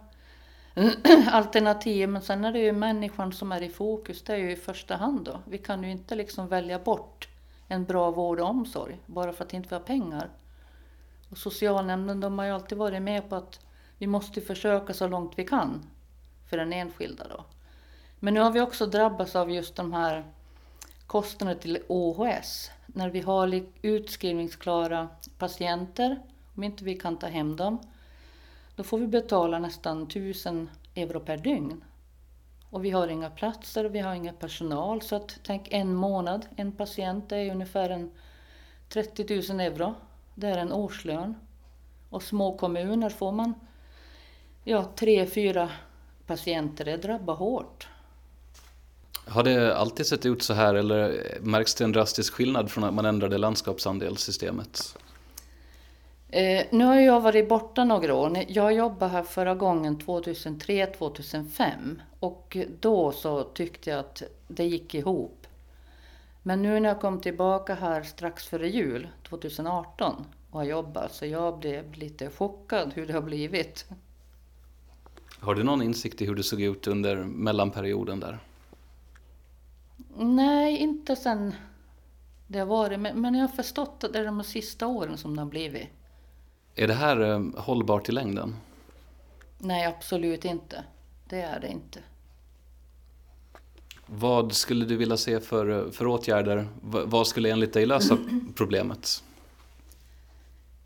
alternativ, 1.31 2.09
men 2.09 2.21
sen 2.21 2.45
är 2.45 2.53
det 2.53 2.59
ju 2.59 2.71
människan 2.71 3.33
som 3.33 3.51
är 3.51 3.63
i 3.63 3.69
fokus, 3.69 4.21
det 4.23 4.33
är 4.33 4.37
ju 4.37 4.51
i 4.51 4.55
första 4.55 4.95
hand 4.95 5.25
då. 5.25 5.39
Vi 5.45 5.57
kan 5.57 5.83
ju 5.83 5.91
inte 5.91 6.15
liksom 6.15 6.47
välja 6.47 6.79
bort 6.79 7.27
en 7.67 7.85
bra 7.85 8.11
vård 8.11 8.39
och 8.39 8.49
omsorg 8.49 8.99
bara 9.05 9.33
för 9.33 9.43
att 9.43 9.53
inte 9.53 9.69
vi 9.69 9.75
har 9.75 9.83
pengar. 9.83 10.29
Och 11.29 11.37
socialnämnden 11.37 12.19
de 12.19 12.39
har 12.39 12.45
ju 12.45 12.51
alltid 12.51 12.77
varit 12.77 13.01
med 13.01 13.29
på 13.29 13.35
att 13.35 13.59
vi 13.97 14.07
måste 14.07 14.41
försöka 14.41 14.93
så 14.93 15.07
långt 15.07 15.33
vi 15.35 15.45
kan 15.45 15.89
för 16.49 16.57
den 16.57 16.73
enskilda 16.73 17.27
då. 17.27 17.45
Men 18.19 18.33
nu 18.33 18.39
har 18.39 18.51
vi 18.51 18.61
också 18.61 18.85
drabbats 18.85 19.35
av 19.35 19.51
just 19.51 19.75
de 19.75 19.93
här 19.93 20.25
Kostnader 21.07 21.55
till 21.55 21.83
OHS. 21.87 22.71
När 22.85 23.09
vi 23.09 23.21
har 23.21 23.63
utskrivningsklara 23.81 25.09
patienter, 25.37 26.19
om 26.55 26.63
inte 26.63 26.83
vi 26.83 26.95
kan 26.95 27.17
ta 27.17 27.27
hem 27.27 27.55
dem, 27.55 27.79
då 28.75 28.83
får 28.83 28.97
vi 28.97 29.07
betala 29.07 29.59
nästan 29.59 30.03
1000 30.03 30.69
euro 30.95 31.19
per 31.19 31.37
dygn. 31.37 31.83
Och 32.69 32.85
vi 32.85 32.89
har 32.89 33.07
inga 33.07 33.29
platser 33.29 33.85
vi 33.85 33.99
har 33.99 34.13
ingen 34.13 34.35
personal. 34.35 35.01
Så 35.01 35.15
att, 35.15 35.39
tänk 35.43 35.67
en 35.71 35.95
månad, 35.95 36.45
en 36.55 36.71
patient, 36.71 37.29
det 37.29 37.37
är 37.37 37.51
ungefär 37.51 37.89
en 37.89 38.11
30 38.89 39.53
000 39.53 39.59
euro. 39.59 39.95
Det 40.35 40.47
är 40.47 40.57
en 40.57 40.73
årslön. 40.73 41.35
Och 42.09 42.23
små 42.23 42.57
kommuner 42.57 43.09
får 43.09 43.31
man 43.31 43.53
ja, 44.63 44.83
tre, 44.95 45.25
fyra 45.25 45.69
patienter. 46.25 46.85
Det 46.85 46.97
drabbar 46.97 47.35
hårt. 47.35 47.87
Har 49.27 49.43
det 49.43 49.77
alltid 49.77 50.05
sett 50.05 50.25
ut 50.25 50.43
så 50.43 50.53
här 50.53 50.75
eller 50.75 51.21
märks 51.41 51.75
det 51.75 51.83
en 51.83 51.91
drastisk 51.91 52.33
skillnad 52.33 52.71
från 52.71 52.83
att 52.83 52.93
man 52.93 53.05
ändrade 53.05 53.37
landskapsandelssystemet? 53.37 54.97
Eh, 56.29 56.65
nu 56.71 56.85
har 56.85 56.95
jag 56.95 57.21
varit 57.21 57.49
borta 57.49 57.83
några 57.83 58.15
år. 58.15 58.37
Jag 58.47 58.73
jobbade 58.73 59.11
här 59.11 59.23
förra 59.23 59.55
gången 59.55 59.97
2003-2005 59.97 61.99
och 62.19 62.57
då 62.79 63.11
så 63.11 63.43
tyckte 63.43 63.89
jag 63.89 63.99
att 63.99 64.23
det 64.47 64.65
gick 64.65 64.95
ihop. 64.95 65.47
Men 66.43 66.61
nu 66.61 66.79
när 66.79 66.89
jag 66.89 67.01
kom 67.01 67.21
tillbaka 67.21 67.75
här 67.75 68.03
strax 68.03 68.47
före 68.47 68.69
jul 68.69 69.07
2018 69.29 70.25
och 70.51 70.59
har 70.59 70.65
jobbat 70.65 71.13
så 71.13 71.25
jag 71.25 71.59
blev 71.59 71.93
lite 71.93 72.29
chockad 72.29 72.91
hur 72.95 73.07
det 73.07 73.13
har 73.13 73.21
blivit. 73.21 73.85
Har 75.39 75.55
du 75.55 75.63
någon 75.63 75.81
insikt 75.81 76.21
i 76.21 76.25
hur 76.25 76.35
det 76.35 76.43
såg 76.43 76.61
ut 76.61 76.87
under 76.87 77.23
mellanperioden 77.23 78.19
där? 78.19 78.39
Nej, 80.17 80.77
inte 80.77 81.15
sen 81.15 81.53
det 82.47 82.59
har 82.59 82.65
varit. 82.65 82.99
Men, 82.99 83.21
men 83.21 83.35
jag 83.35 83.41
har 83.41 83.55
förstått 83.55 84.03
att 84.03 84.13
det 84.13 84.19
är 84.19 84.25
de 84.25 84.43
sista 84.43 84.87
åren 84.87 85.17
som 85.17 85.35
det 85.35 85.41
har 85.41 85.49
blivit. 85.49 85.87
Är 86.75 86.87
det 86.87 86.93
här 86.93 87.21
eh, 87.31 87.41
hållbart 87.57 88.09
i 88.09 88.11
längden? 88.11 88.55
Nej, 89.57 89.85
absolut 89.85 90.45
inte. 90.45 90.83
Det 91.29 91.41
är 91.41 91.59
det 91.59 91.67
inte. 91.67 91.99
Vad 94.05 94.53
skulle 94.53 94.85
du 94.85 94.95
vilja 94.95 95.17
se 95.17 95.39
för, 95.39 95.91
för 95.91 96.07
åtgärder? 96.07 96.67
V 96.81 96.99
vad 97.05 97.27
skulle 97.27 97.51
enligt 97.51 97.73
dig 97.73 97.85
lösa 97.85 98.17
problemet? 98.55 99.23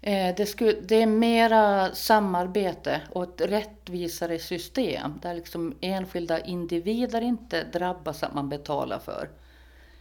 Eh, 0.08 0.36
det, 0.36 0.46
skulle, 0.46 0.82
det 0.82 1.02
är 1.02 1.08
mera 1.08 1.96
samarbete 1.96 3.02
och 3.12 3.24
ett 3.24 3.42
rättvisare 3.42 4.40
system 4.40 5.20
där 5.22 5.34
liksom 5.34 5.76
enskilda 5.82 6.40
individer 6.40 7.22
inte 7.22 7.64
drabbas 7.64 8.24
att 8.24 8.34
man 8.34 8.50
betalar 8.50 9.00
för. 9.00 9.30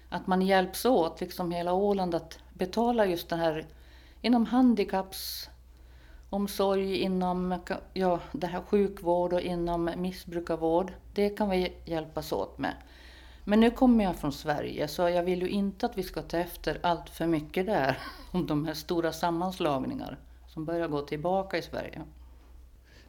Att 0.08 0.26
man 0.26 0.42
hjälps 0.42 0.84
åt, 0.84 1.20
liksom 1.20 1.52
hela 1.52 1.72
Åland, 1.72 2.14
att 2.14 2.38
betala 2.54 3.06
just 3.06 3.28
det 3.28 3.36
här 3.36 3.66
inom 4.22 4.46
handikappsomsorg, 4.46 6.96
inom 6.96 7.58
ja, 7.92 8.20
det 8.32 8.46
här 8.46 8.60
sjukvård 8.60 9.32
och 9.32 9.40
inom 9.40 9.90
missbrukarvård. 9.96 10.92
Det 11.14 11.30
kan 11.30 11.50
vi 11.50 11.72
hjälpas 11.84 12.32
åt 12.32 12.58
med. 12.58 12.74
Men 13.48 13.60
nu 13.60 13.70
kommer 13.70 14.04
jag 14.04 14.16
från 14.16 14.32
Sverige 14.32 14.88
så 14.88 15.02
jag 15.02 15.22
vill 15.22 15.42
ju 15.42 15.48
inte 15.48 15.86
att 15.86 15.98
vi 15.98 16.02
ska 16.02 16.22
ta 16.22 16.36
efter 16.36 16.78
allt 16.82 17.10
för 17.10 17.26
mycket 17.26 17.66
där 17.66 17.98
om 18.30 18.46
de 18.46 18.66
här 18.66 18.74
stora 18.74 19.12
sammanslagningar 19.12 20.18
som 20.48 20.64
börjar 20.64 20.88
gå 20.88 21.00
tillbaka 21.00 21.58
i 21.58 21.62
Sverige. 21.62 22.02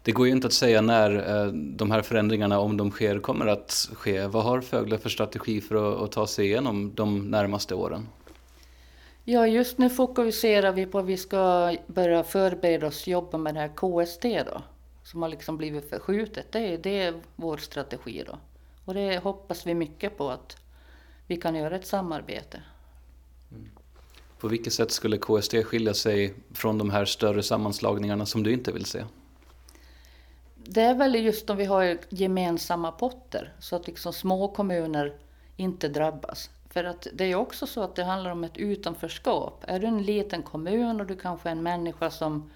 Det 0.03 0.11
går 0.11 0.27
ju 0.27 0.33
inte 0.33 0.47
att 0.47 0.53
säga 0.53 0.81
när 0.81 1.41
eh, 1.45 1.51
de 1.53 1.91
här 1.91 2.01
förändringarna, 2.01 2.59
om 2.59 2.77
de 2.77 2.91
sker, 2.91 3.19
kommer 3.19 3.47
att 3.47 3.89
ske. 3.93 4.27
Vad 4.27 4.43
har 4.43 4.61
Fögle 4.61 4.97
för 4.97 5.09
strategi 5.09 5.61
för 5.61 6.05
att, 6.05 6.11
ta 6.11 6.27
sig 6.27 6.45
igenom 6.45 6.95
de 6.95 7.31
närmaste 7.31 7.75
åren? 7.75 8.07
Ja, 9.23 9.47
just 9.47 9.77
nu 9.77 9.89
fokuserar 9.89 10.71
vi 10.71 10.85
på 10.85 10.99
att 10.99 11.05
vi 11.05 11.17
ska 11.17 11.75
börja 11.87 12.23
förbereda 12.23 12.87
oss 12.87 13.07
jobba 13.07 13.37
med 13.37 13.55
det 13.55 13.59
här 13.59 13.67
KST 13.75 14.21
då, 14.21 14.61
som 15.03 15.21
har 15.21 15.29
liksom 15.29 15.57
blivit 15.57 15.89
förskjutet. 15.89 16.51
Det 16.51 16.59
är, 16.59 16.77
det 16.77 17.01
är 17.01 17.13
vår 17.35 17.57
strategi 17.57 18.23
då. 18.27 18.37
Och 18.87 18.93
det 18.93 19.23
hoppas 19.23 19.67
vi 19.67 19.73
mycket 19.73 20.17
på 20.17 20.29
att 20.29 20.57
vi 21.27 21.37
kan 21.37 21.55
göra 21.55 21.75
ett 21.75 21.85
samarbete. 21.85 22.61
Mm. 23.51 23.69
På 24.39 24.47
vilket 24.47 24.73
sätt 24.73 24.91
skulle 24.91 25.17
KST 25.17 25.53
skilja 25.65 25.93
sig 25.93 26.33
från 26.53 26.77
de 26.77 26.89
här 26.89 27.05
större 27.05 27.43
sammanslagningarna 27.43 28.25
som 28.25 28.43
du 28.43 28.53
inte 28.53 28.71
vill 28.71 28.85
se? 28.85 29.03
Det 30.55 30.81
är 30.81 30.95
väl 30.95 31.15
just 31.15 31.49
om 31.49 31.57
vi 31.57 31.65
har 31.65 31.97
gemensamma 32.09 32.91
potter 32.91 33.53
så 33.59 33.75
att 33.75 33.87
liksom 33.87 34.13
små 34.13 34.47
kommuner 34.47 35.13
inte 35.55 35.87
drabbas. 35.87 36.49
För 36.69 36.83
att 36.83 37.07
det 37.13 37.23
är 37.23 37.35
också 37.35 37.67
så 37.67 37.81
att 37.83 37.95
det 37.95 38.03
handlar 38.03 38.31
om 38.31 38.43
ett 38.43 38.57
utanförskap. 38.57 39.63
Är 39.67 39.79
du 39.79 39.87
en 39.87 40.03
liten 40.03 40.43
kommun 40.43 41.01
och 41.01 41.07
du 41.07 41.15
kanske 41.15 41.49
är 41.49 41.51
en 41.51 41.63
människa 41.63 42.09
som 42.09 42.51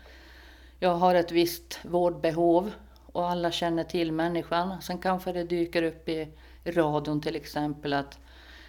jag 0.79 0.95
har 0.95 1.15
ett 1.15 1.31
visst 1.31 1.79
vårdbehov 1.83 2.71
och 3.11 3.29
alla 3.29 3.51
känner 3.51 3.83
till 3.83 4.11
människan. 4.11 4.81
Sen 4.81 4.97
kanske 4.97 5.31
det 5.31 5.43
dyker 5.43 5.83
upp 5.83 6.09
i 6.09 6.27
radion 6.63 7.21
till 7.21 7.35
exempel 7.35 7.93
att 7.93 8.19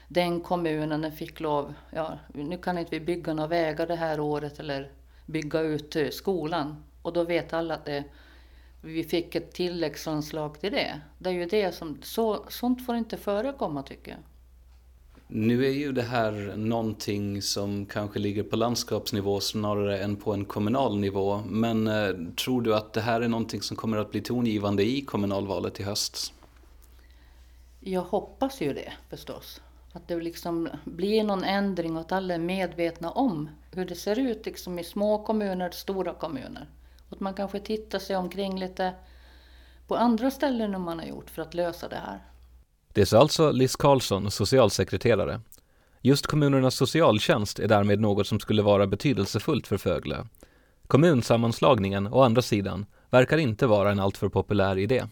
den 0.09 0.41
kommunen 0.41 1.01
den 1.01 1.13
fick 1.13 1.41
lov, 1.41 1.75
ja 1.91 2.19
nu 2.35 2.59
kan 2.59 2.79
inte 2.79 2.99
vi 2.99 3.01
bygga 3.01 3.35
några 3.35 3.49
vägar 3.49 3.87
det 3.87 3.97
här 3.97 4.21
året 4.21 4.61
eller 4.61 4.91
bygga 5.27 5.61
ut 5.61 5.97
eh, 5.97 6.09
skolan. 6.09 6.85
Och 7.03 7.13
då 7.13 7.25
vet 7.25 7.53
alla 7.53 7.75
att 7.75 7.85
det, 7.85 8.05
vi 8.81 9.05
fick 9.05 9.35
ett 9.35 9.53
tilläggsanslag 9.53 10.61
till 10.61 10.73
det. 10.73 11.01
Det 11.19 11.31
är 11.31 11.35
ju 11.35 11.47
det 11.47 11.73
som, 11.73 11.99
så, 12.03 12.45
sånt 12.49 12.87
får 12.87 12.97
inte 12.97 13.17
förekomma 13.17 13.83
tycker 13.83 14.11
jag. 14.11 14.21
Nu 15.35 15.67
är 15.67 15.71
ju 15.71 15.93
det 15.93 16.03
här 16.03 16.57
någonting 16.57 17.43
som 17.43 17.87
kanske 17.87 18.19
ligger 18.19 18.43
på 18.43 18.57
landskapsnivå 18.57 19.41
snarare 19.41 19.99
än 19.99 20.17
på 20.17 20.33
en 20.33 20.45
kommunal 20.45 20.99
nivå. 20.99 21.43
Men 21.47 21.87
eh, 21.87 22.15
tror 22.45 22.63
du 22.63 22.75
att 22.75 22.93
det 22.93 23.01
här 23.01 23.21
är 23.21 23.29
någonting 23.29 23.63
som 23.63 23.77
kommer 23.77 23.97
att 23.97 24.11
bli 24.11 24.21
tongivande 24.21 24.85
i 24.85 25.01
kommunalvalet 25.01 25.81
i 25.81 25.83
höst? 25.83 26.33
Jag 27.81 28.03
hoppas 28.03 28.61
ju 28.61 28.73
det 28.73 28.93
förstås. 29.09 29.61
Att 29.93 30.09
det 30.09 30.21
liksom 30.21 30.69
blir 30.85 31.25
någon 31.25 31.45
ändring 31.45 31.97
och 31.97 32.01
att 32.01 32.13
alla 32.13 32.35
är 32.35 32.39
medvetna 32.39 33.11
om 33.11 33.49
hur 33.71 33.85
det 33.85 33.95
ser 33.95 34.19
ut 34.19 34.47
liksom 34.47 34.79
i 34.79 34.85
små 34.85 35.25
kommuner 35.25 35.69
och 35.69 35.75
stora 35.75 36.15
kommuner. 36.15 36.69
Och 37.09 37.13
att 37.13 37.21
man 37.21 37.35
kanske 37.35 37.61
tittar 37.61 37.99
sig 37.99 38.17
omkring 38.17 38.59
lite 38.59 38.95
på 39.87 39.97
andra 39.97 40.31
ställen 40.31 40.75
än 40.75 40.81
man 40.81 40.99
har 40.99 41.07
gjort 41.07 41.31
för 41.31 41.43
att 41.43 41.55
lösa 41.55 41.89
det 41.89 41.97
här. 41.97 42.21
Det 42.95 43.07
sa 43.07 43.19
alltså 43.19 43.53
Liz 43.53 43.77
Karlsson, 43.77 44.31
socialsekreterare. 44.31 45.41
Just 46.01 46.27
kommunernas 46.27 46.75
socialtjänst 46.75 47.59
är 47.59 47.69
därmed 47.69 48.01
något 48.01 48.27
som 48.27 48.41
skulle 48.41 48.63
vara 48.63 48.87
betydelsefullt 48.87 49.67
för 49.67 49.77
Fögle. 49.77 50.27
Kommunsammanslagningen, 50.87 52.07
å 52.07 52.23
andra 52.23 52.43
sidan, 52.43 52.87
verkar 53.11 53.39
inte 53.39 53.67
vara 53.67 53.91
en 53.91 54.01
alltför 54.01 54.29
populär 54.29 54.79
idé. 54.79 55.05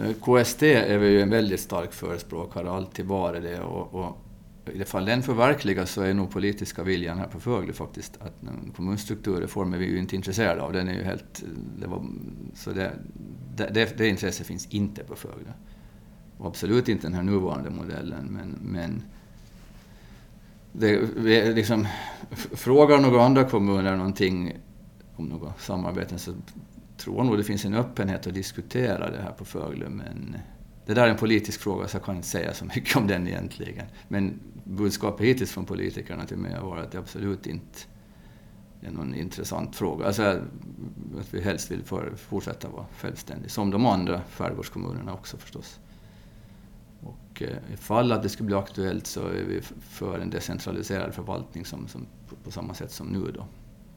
Eh, 0.00 0.12
KST 0.12 0.62
är 0.62 0.98
vi 0.98 1.08
ju 1.08 1.20
en 1.20 1.30
väldigt 1.30 1.60
stark 1.60 1.92
förespråkare, 1.92 2.70
alltid 2.70 3.06
varit 3.06 3.42
det. 3.42 3.60
Och, 3.60 3.94
och 3.94 4.18
i 4.74 4.78
det 4.78 4.84
fall 4.84 5.04
den 5.04 5.22
förverkligas 5.22 5.90
så 5.90 6.02
är 6.02 6.14
nog 6.14 6.30
politiska 6.30 6.82
viljan 6.82 7.18
här 7.18 7.28
på 7.28 7.40
Fögle 7.40 7.72
faktiskt 7.72 8.16
att 8.20 8.42
en 8.42 8.72
kommunstrukturreform 8.76 9.72
är 9.72 9.78
vi 9.78 9.86
ju 9.86 9.98
inte 9.98 10.16
intresserade 10.16 10.62
av. 10.62 10.72
Den 10.72 10.88
är 10.88 10.94
ju 10.94 11.02
helt... 11.02 11.42
Eh, 11.42 11.48
det 11.80 11.86
var, 11.86 12.04
så 12.54 12.70
det, 12.70 12.92
det, 13.56 13.98
det 13.98 14.08
intresset 14.08 14.46
finns 14.46 14.66
inte 14.66 15.04
på 15.04 15.16
Fögle. 15.16 15.52
Och 16.42 16.48
absolut 16.48 16.88
inte 16.88 17.06
den 17.06 17.14
här 17.14 17.22
nuvarande 17.22 17.70
modellen, 17.70 18.26
men, 18.26 18.58
men 18.62 19.02
det, 20.72 21.54
liksom, 21.54 21.86
frågar 22.52 22.98
några 22.98 23.24
andra 23.24 23.44
kommuner 23.44 23.96
någonting 23.96 24.52
om 25.16 25.26
något 25.26 25.60
samarbete 25.60 26.18
så 26.18 26.34
tror 26.96 27.16
jag 27.16 27.26
nog 27.26 27.38
det 27.38 27.44
finns 27.44 27.64
en 27.64 27.74
öppenhet 27.74 28.26
att 28.26 28.34
diskutera 28.34 29.10
det 29.10 29.22
här 29.22 29.32
på 29.32 29.44
Fögle, 29.44 29.88
men 29.88 30.36
det 30.86 30.94
där 30.94 31.06
är 31.06 31.10
en 31.10 31.16
politisk 31.16 31.60
fråga 31.60 31.88
så 31.88 31.96
jag 31.96 32.04
kan 32.04 32.16
inte 32.16 32.28
säga 32.28 32.54
så 32.54 32.64
mycket 32.64 32.96
om 32.96 33.06
den 33.06 33.28
egentligen. 33.28 33.86
Men 34.08 34.40
budskapet 34.64 35.26
hittills 35.26 35.52
från 35.52 35.64
politikerna 35.64 36.26
till 36.26 36.36
mig 36.36 36.54
har 36.54 36.66
varit 36.66 36.84
att 36.84 36.92
det 36.92 36.98
absolut 36.98 37.46
inte 37.46 37.78
är 38.80 38.90
någon 38.90 39.14
intressant 39.14 39.76
fråga. 39.76 40.06
Alltså 40.06 40.22
att 40.22 41.34
vi 41.34 41.40
helst 41.40 41.70
vill 41.70 41.82
för, 41.82 42.12
fortsätta 42.16 42.68
vara 42.68 42.86
självständiga, 42.96 43.48
som 43.48 43.70
de 43.70 43.86
andra 43.86 44.22
skärgårdskommunerna 44.36 45.14
också 45.14 45.36
förstås. 45.36 45.78
Och 47.02 47.42
eh, 47.42 47.72
ifall 47.72 48.12
att 48.12 48.22
det 48.22 48.28
skulle 48.28 48.46
bli 48.46 48.56
aktuellt 48.56 49.06
så 49.06 49.20
är 49.20 49.44
vi 49.44 49.60
för 49.80 50.18
en 50.18 50.30
decentraliserad 50.30 51.14
förvaltning 51.14 51.64
som, 51.64 51.88
som 51.88 52.06
på 52.44 52.50
samma 52.50 52.74
sätt 52.74 52.90
som 52.90 53.06
nu 53.06 53.32
då. 53.34 53.46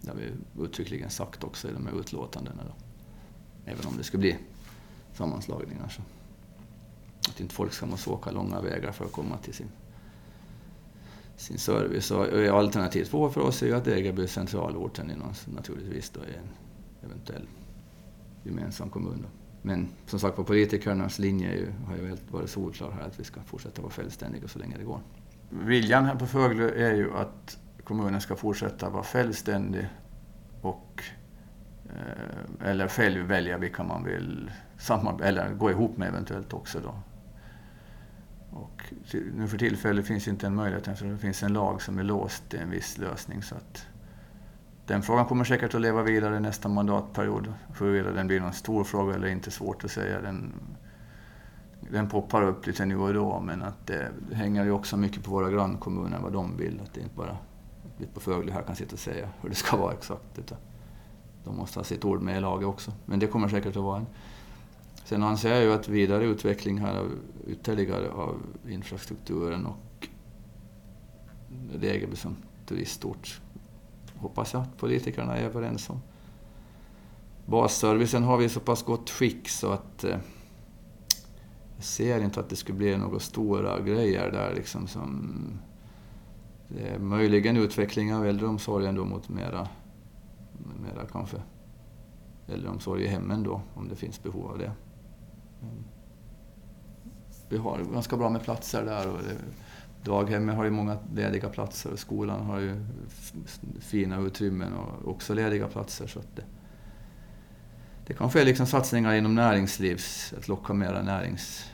Det 0.01 0.09
har 0.09 0.17
vi 0.17 0.63
uttryckligen 0.63 1.09
sagt 1.09 1.43
också 1.43 1.69
i 1.69 1.71
de 1.71 1.87
här 1.87 1.99
utlåtandena. 1.99 2.63
Då. 2.63 2.73
Även 3.65 3.85
om 3.85 3.97
det 3.97 4.03
skulle 4.03 4.21
bli 4.21 4.37
sammanslagningar. 5.13 5.89
Så. 5.89 6.01
Att 7.29 7.39
inte 7.39 7.55
folk 7.55 7.73
ska 7.73 7.85
måste 7.85 8.09
åka 8.09 8.31
långa 8.31 8.61
vägar 8.61 8.91
för 8.91 9.05
att 9.05 9.11
komma 9.11 9.37
till 9.37 9.53
sin, 9.53 9.69
sin 11.37 11.57
service. 11.57 12.11
Och 12.11 12.25
alternativ 12.35 13.05
två 13.05 13.29
för 13.29 13.41
oss 13.41 13.63
är 13.63 13.67
ju 13.67 13.75
att 13.75 13.85
Degerby 13.85 14.15
blir 14.15 14.27
centralorten 14.27 15.11
i 15.11 15.15
någon, 15.15 15.33
naturligtvis 15.45 16.09
då 16.09 16.19
i 16.19 16.35
en 16.35 16.49
eventuell 17.09 17.47
gemensam 18.43 18.89
kommun. 18.89 19.19
Då. 19.21 19.44
Men 19.65 19.87
som 20.05 20.19
sagt 20.19 20.35
på 20.35 20.43
politikernas 20.43 21.19
linje 21.19 21.55
ju, 21.55 21.71
har 21.87 21.95
ju 21.95 22.07
helt 22.07 22.31
varit 22.31 22.49
solklar 22.49 22.91
här 22.91 23.01
att 23.01 23.19
vi 23.19 23.23
ska 23.23 23.41
fortsätta 23.41 23.81
vara 23.81 23.91
självständiga 23.91 24.47
så 24.47 24.59
länge 24.59 24.77
det 24.77 24.83
går. 24.83 24.99
Viljan 25.49 26.05
här 26.05 26.15
på 26.15 26.25
Föglö 26.25 26.69
är 26.69 26.93
ju 26.93 27.13
att 27.13 27.57
kommunen 27.83 28.21
ska 28.21 28.35
fortsätta 28.35 28.89
vara 28.89 29.03
självständig 29.03 29.87
och 30.61 31.03
eh, 31.85 32.69
eller 32.69 32.87
själv 32.87 33.25
välja 33.25 33.57
vilka 33.57 33.83
man 33.83 34.03
vill 34.03 34.51
samarbeta 34.77 35.27
eller 35.27 35.53
gå 35.53 35.71
ihop 35.71 35.97
med 35.97 36.07
eventuellt 36.07 36.53
också 36.53 36.79
då. 36.79 36.95
Och 38.49 38.93
nu 39.35 39.47
för 39.47 39.57
tillfället 39.57 40.07
finns 40.07 40.27
inte 40.27 40.47
en 40.47 40.55
möjlighet 40.55 40.87
eftersom 40.87 41.11
det 41.11 41.17
finns 41.17 41.43
en 41.43 41.53
lag 41.53 41.81
som 41.81 41.99
är 41.99 42.03
låst 42.03 42.49
till 42.49 42.59
en 42.59 42.69
viss 42.69 42.97
lösning 42.97 43.41
så 43.41 43.55
att 43.55 43.87
den 44.87 45.01
frågan 45.01 45.25
kommer 45.25 45.43
säkert 45.43 45.73
att 45.73 45.81
leva 45.81 46.01
vidare 46.01 46.39
nästa 46.39 46.69
mandatperiod. 46.69 47.53
Huruvida 47.79 48.11
den 48.11 48.27
blir 48.27 48.39
någon 48.39 48.53
stor 48.53 48.83
fråga 48.83 49.15
eller 49.15 49.27
inte, 49.27 49.51
svårt 49.51 49.83
att 49.83 49.91
säga. 49.91 50.21
Den, 50.21 50.53
den 51.91 52.09
poppar 52.09 52.41
upp 52.41 52.67
lite 52.67 52.85
nu 52.85 52.97
och 52.97 53.13
då, 53.13 53.39
men 53.39 53.61
att 53.61 53.87
det, 53.87 54.11
det 54.29 54.35
hänger 54.35 54.63
ju 54.63 54.71
också 54.71 54.97
mycket 54.97 55.23
på 55.23 55.31
våra 55.31 55.49
grannkommuner, 55.49 56.19
vad 56.19 56.33
de 56.33 56.57
vill. 56.57 56.81
Att 56.83 56.93
det 56.93 57.01
inte 57.01 57.15
bara 57.15 57.37
vi 57.97 58.05
på 58.05 58.19
Fögle 58.19 58.51
här 58.51 58.61
kan 58.61 58.75
sitta 58.75 58.93
och 58.93 58.99
säga 58.99 59.29
hur 59.41 59.49
det 59.49 59.55
ska 59.55 59.77
vara 59.77 59.93
exakt. 59.93 60.39
Utan 60.39 60.57
de 61.43 61.57
måste 61.57 61.79
ha 61.79 61.83
sitt 61.83 62.05
ord 62.05 62.21
med 62.21 62.37
i 62.37 62.41
laget 62.41 62.67
också. 62.67 62.91
Men 63.05 63.19
det 63.19 63.27
kommer 63.27 63.47
säkert 63.47 63.75
att 63.75 63.83
vara 63.83 63.97
en. 63.97 64.05
Sen 65.05 65.23
anser 65.23 65.53
jag 65.53 65.63
ju 65.63 65.73
att 65.73 65.89
vidare 65.89 66.25
utveckling 66.25 66.77
här 66.77 66.97
av, 66.97 67.11
ytterligare 67.47 68.09
av 68.09 68.41
infrastrukturen 68.67 69.65
och 69.65 70.07
Degerby 71.79 72.15
som 72.15 72.35
turistort 72.65 73.41
hoppas 74.17 74.53
jag 74.53 74.61
att 74.61 74.77
politikerna 74.77 75.37
är 75.37 75.43
överens 75.43 75.89
om. 75.89 76.01
basservicen 77.45 78.23
har 78.23 78.37
vi 78.37 78.45
i 78.45 78.49
så 78.49 78.59
pass 78.59 78.83
gott 78.83 79.09
skick 79.09 79.49
så 79.49 79.71
att 79.71 80.03
eh, 80.03 80.17
jag 81.75 81.83
ser 81.83 82.21
inte 82.21 82.39
att 82.39 82.49
det 82.49 82.55
skulle 82.55 82.77
bli 82.77 82.97
några 82.97 83.19
stora 83.19 83.79
grejer 83.79 84.31
där 84.31 84.53
liksom 84.55 84.87
som... 84.87 85.33
Det 86.67 86.87
är 86.87 86.99
möjligen 86.99 87.57
utveckling 87.57 88.15
av 88.15 88.25
äldreomsorgen 88.25 88.95
då 88.95 89.05
mot 89.05 89.29
mera, 89.29 89.67
mera 90.81 91.05
kanske 91.11 91.37
äldreomsorg 92.47 93.03
i 93.03 93.07
hemmen 93.07 93.43
då, 93.43 93.61
om 93.73 93.87
det 93.87 93.95
finns 93.95 94.23
behov 94.23 94.51
av 94.51 94.57
det. 94.57 94.71
Vi 97.49 97.57
har 97.57 97.79
ganska 97.93 98.17
bra 98.17 98.29
med 98.29 98.43
platser 98.43 98.85
där. 98.85 99.09
Och 99.09 99.17
det, 99.17 99.37
daghemmet 100.05 100.55
har 100.55 100.63
ju 100.63 100.69
många 100.69 100.97
lediga 101.15 101.49
platser 101.49 101.91
och 101.91 101.99
skolan 101.99 102.45
har 102.45 102.59
ju 102.59 102.85
fina 103.79 104.19
utrymmen 104.19 104.73
och 104.73 105.07
också 105.11 105.33
lediga 105.33 105.67
platser. 105.67 106.07
Så 106.07 106.19
att 106.19 106.35
det, 106.35 106.43
det 108.07 108.13
kanske 108.13 108.41
är 108.41 108.45
liksom 108.45 108.65
satsningar 108.65 109.13
inom 109.13 109.35
näringslivs, 109.35 110.33
att 110.37 110.47
locka 110.47 110.73
mera 110.73 111.01
närings... 111.01 111.71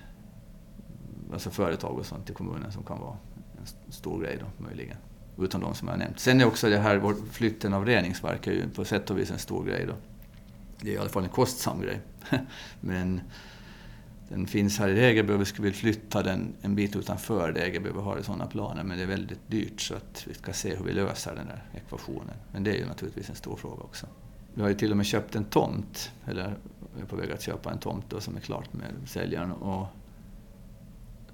Alltså 1.34 1.50
företag 1.50 2.00
och 2.00 2.06
sånt 2.06 2.26
till 2.26 2.36
kommunen 2.36 2.72
som 2.72 2.84
kan 2.84 3.00
vara 3.00 3.17
en 3.60 3.91
stor 3.91 4.22
grej 4.22 4.39
då, 4.39 4.63
möjligen. 4.63 4.98
Utom 5.38 5.62
de 5.62 5.76
som 5.76 5.88
jag 5.88 5.96
har 5.96 6.00
nämnt. 6.00 6.20
Sen 6.20 6.41
är 6.41 6.46
också 6.46 6.70
det 6.70 6.78
här 6.78 7.15
flytten 7.32 7.74
av 7.74 7.86
reningsverk 7.86 8.48
är 8.48 8.52
ju 8.52 8.70
på 8.70 8.86
sätt 8.86 9.10
och 9.10 9.17
vis 9.17 9.32
en 9.32 9.39
stor 9.39 9.65
grej 9.65 9.86
då. 9.88 9.94
Det 10.82 10.89
är 10.89 10.94
i 10.94 10.98
alla 10.98 11.10
fall 11.10 11.24
en 11.24 11.30
kostsam 11.30 11.82
grej. 11.82 12.02
Men 12.80 13.22
den 14.32 14.48
finns 14.48 14.80
här 14.80 14.89
i 14.89 14.94
Degerby 14.94 15.34
och 15.34 15.41
vi 15.41 15.46
skulle 15.46 15.63
vilja 15.63 15.80
flytta 15.80 16.24
den 16.24 16.54
en 16.62 16.76
bit 16.76 16.96
utanför 16.96 17.52
Degerby. 17.52 17.89
Vi 17.89 18.00
har 18.00 18.22
sådana 18.22 18.46
planer 18.46 18.84
men 18.84 18.98
det 18.98 19.04
är 19.04 19.08
väldigt 19.08 19.39
dyrt 19.48 19.82
så 19.82 19.96
att 19.96 20.24
vi 20.28 20.34
ska 20.34 20.54
se 20.54 20.76
hur 20.76 20.86
vi 20.86 20.94
löser 20.94 21.36
den 21.36 21.48
där 21.48 21.63
ekvationen. 21.76 22.36
Men 22.52 22.63
det 22.63 22.72
är 22.72 22.78
ju 22.78 22.86
naturligtvis 22.86 23.30
en 23.30 23.36
stor 23.36 23.56
fråga 23.56 23.84
också. 23.84 24.08
Vi 24.54 24.62
har 24.62 24.70
ju 24.70 24.76
till 24.76 24.91
och 24.91 24.98
med 24.98 25.06
köpt 25.06 25.36
en 25.36 25.44
tomt, 25.44 26.12
eller 26.26 26.58
är 27.02 27.06
på 27.06 27.15
väg 27.15 27.32
att 27.32 27.41
köpa 27.41 27.72
en 27.72 27.78
tomt 27.78 28.06
då, 28.10 28.20
som 28.20 28.36
är 28.36 28.39
klart 28.39 28.74
med 28.74 28.91
säljaren. 29.06 29.52
Och, 29.52 29.88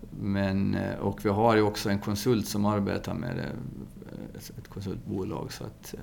men, 0.10 0.75
eh, 0.75 0.95
och 0.95 1.25
vi 1.25 1.29
har 1.29 1.55
ju 1.55 1.62
också 1.62 1.89
en 1.89 1.99
konsult 1.99 2.47
som 2.47 2.65
arbetar 2.65 3.13
med 3.13 3.36
det, 3.36 3.43
eh, 3.43 4.57
ett 4.57 4.67
konsultbolag. 4.67 5.53
Så 5.53 5.63
att, 5.63 5.93
eh, 5.93 5.99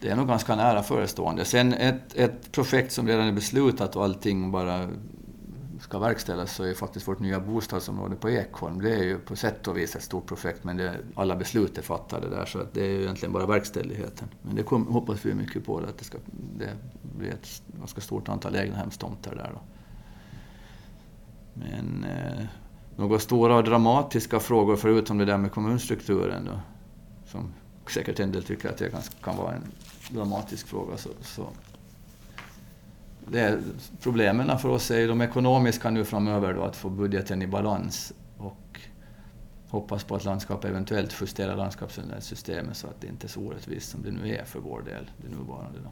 det 0.00 0.08
är 0.08 0.16
nog 0.16 0.28
ganska 0.28 0.56
nära 0.56 0.82
förestående. 0.82 1.44
Sen 1.44 1.72
ett, 1.72 2.14
ett 2.14 2.52
projekt 2.52 2.92
som 2.92 3.06
redan 3.06 3.26
är 3.26 3.32
beslutat 3.32 3.96
och 3.96 4.04
allting 4.04 4.50
bara 4.50 4.88
ska 5.92 5.98
verkställas 5.98 6.54
så 6.54 6.64
är 6.64 6.74
faktiskt 6.74 7.08
vårt 7.08 7.20
nya 7.20 7.40
bostadsområde 7.40 8.16
på 8.16 8.30
Ekholm. 8.30 8.80
Det 8.80 8.94
är 8.94 9.02
ju 9.02 9.18
på 9.18 9.36
sätt 9.36 9.68
och 9.68 9.76
vis 9.76 9.96
ett 9.96 10.02
stort 10.02 10.26
projekt 10.26 10.64
men 10.64 10.76
det, 10.76 10.96
alla 11.14 11.36
beslut 11.36 11.78
är 11.78 11.82
fattade 11.82 12.30
där 12.30 12.46
så 12.46 12.58
att 12.58 12.74
det 12.74 12.80
är 12.80 12.90
ju 12.90 13.02
egentligen 13.02 13.32
bara 13.32 13.46
verkställigheten. 13.46 14.28
Men 14.42 14.54
det 14.54 14.62
kom, 14.62 14.86
hoppas 14.86 15.24
vi 15.24 15.34
mycket 15.34 15.64
på, 15.64 15.78
att 15.78 15.98
det 15.98 16.04
ska 16.04 16.18
det 16.58 16.76
bli 17.18 17.28
ett 17.28 17.62
ganska 17.78 18.00
stort 18.00 18.28
antal 18.28 18.54
egnahemstomter 18.56 19.34
där. 19.36 19.50
Då. 19.54 19.60
Men 21.54 22.04
eh, 22.04 22.44
några 22.96 23.18
stora 23.18 23.56
och 23.56 23.64
dramatiska 23.64 24.40
frågor 24.40 24.76
förutom 24.76 25.18
det 25.18 25.24
där 25.24 25.38
med 25.38 25.52
kommunstrukturen 25.52 26.44
då, 26.44 26.60
som 27.26 27.52
säkert 27.90 28.20
en 28.20 28.32
del 28.32 28.42
tycker 28.42 28.68
att 28.68 28.78
det 28.78 28.90
kan 29.22 29.36
vara 29.36 29.54
en 29.54 29.64
dramatisk 30.10 30.66
fråga 30.66 30.96
så, 30.96 31.10
så 31.20 31.48
det 33.26 33.40
är, 33.40 33.60
problemen 34.02 34.58
för 34.58 34.68
oss 34.68 34.90
är 34.90 35.08
de 35.08 35.20
ekonomiska 35.20 35.90
nu 35.90 36.04
framöver 36.04 36.54
då, 36.54 36.62
att 36.62 36.76
få 36.76 36.88
budgeten 36.88 37.42
i 37.42 37.46
balans 37.46 38.12
och 38.38 38.80
hoppas 39.68 40.04
på 40.04 40.16
att 40.16 40.24
landskapet 40.24 40.70
eventuellt 40.70 41.14
justerar 41.20 41.56
landskapssystemet 41.56 42.76
så 42.76 42.86
att 42.86 43.00
det 43.00 43.06
inte 43.06 43.26
är 43.26 43.28
så 43.28 43.40
orättvist 43.40 43.90
som 43.90 44.02
det 44.02 44.10
nu 44.10 44.34
är 44.34 44.44
för 44.44 44.60
vår 44.60 44.82
del, 44.82 45.10
det 45.16 45.36
nuvarande. 45.36 45.78
Då. 45.84 45.90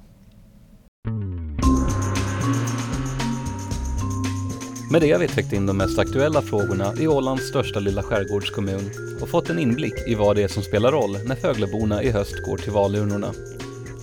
Med 4.93 5.01
det 5.01 5.12
har 5.12 5.19
vi 5.19 5.29
täckt 5.29 5.53
in 5.53 5.66
de 5.66 5.77
mest 5.77 5.99
aktuella 5.99 6.43
frågorna 6.43 6.95
i 7.01 7.09
Ålands 7.09 7.49
största 7.49 7.81
lilla 7.81 8.03
skärgårdskommun 8.03 8.90
och 9.23 9.29
fått 9.29 9.51
en 9.51 9.59
inblick 9.59 10.09
i 10.09 10.14
vad 10.14 10.37
det 10.37 10.43
är 10.43 10.49
som 10.49 10.62
spelar 10.62 10.93
roll 10.93 11.16
när 11.27 11.35
Fögleborna 11.35 12.03
i 12.03 12.11
höst 12.11 12.45
går 12.47 12.57
till 12.57 12.73
valurnorna. 12.73 13.33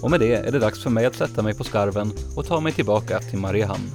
Och 0.02 0.12
med 0.12 0.20
det 0.20 0.34
är 0.34 0.52
det 0.52 0.60
dags 0.60 0.84
för 0.84 0.90
mig 0.90 1.06
att 1.06 1.16
sätta 1.16 1.42
mig 1.42 1.54
på 1.54 1.64
skarven 1.64 2.12
och 2.36 2.46
ta 2.46 2.60
mig 2.60 2.74
tillbaka 2.74 3.20
till 3.20 3.40
Mariehamn. 3.40 3.92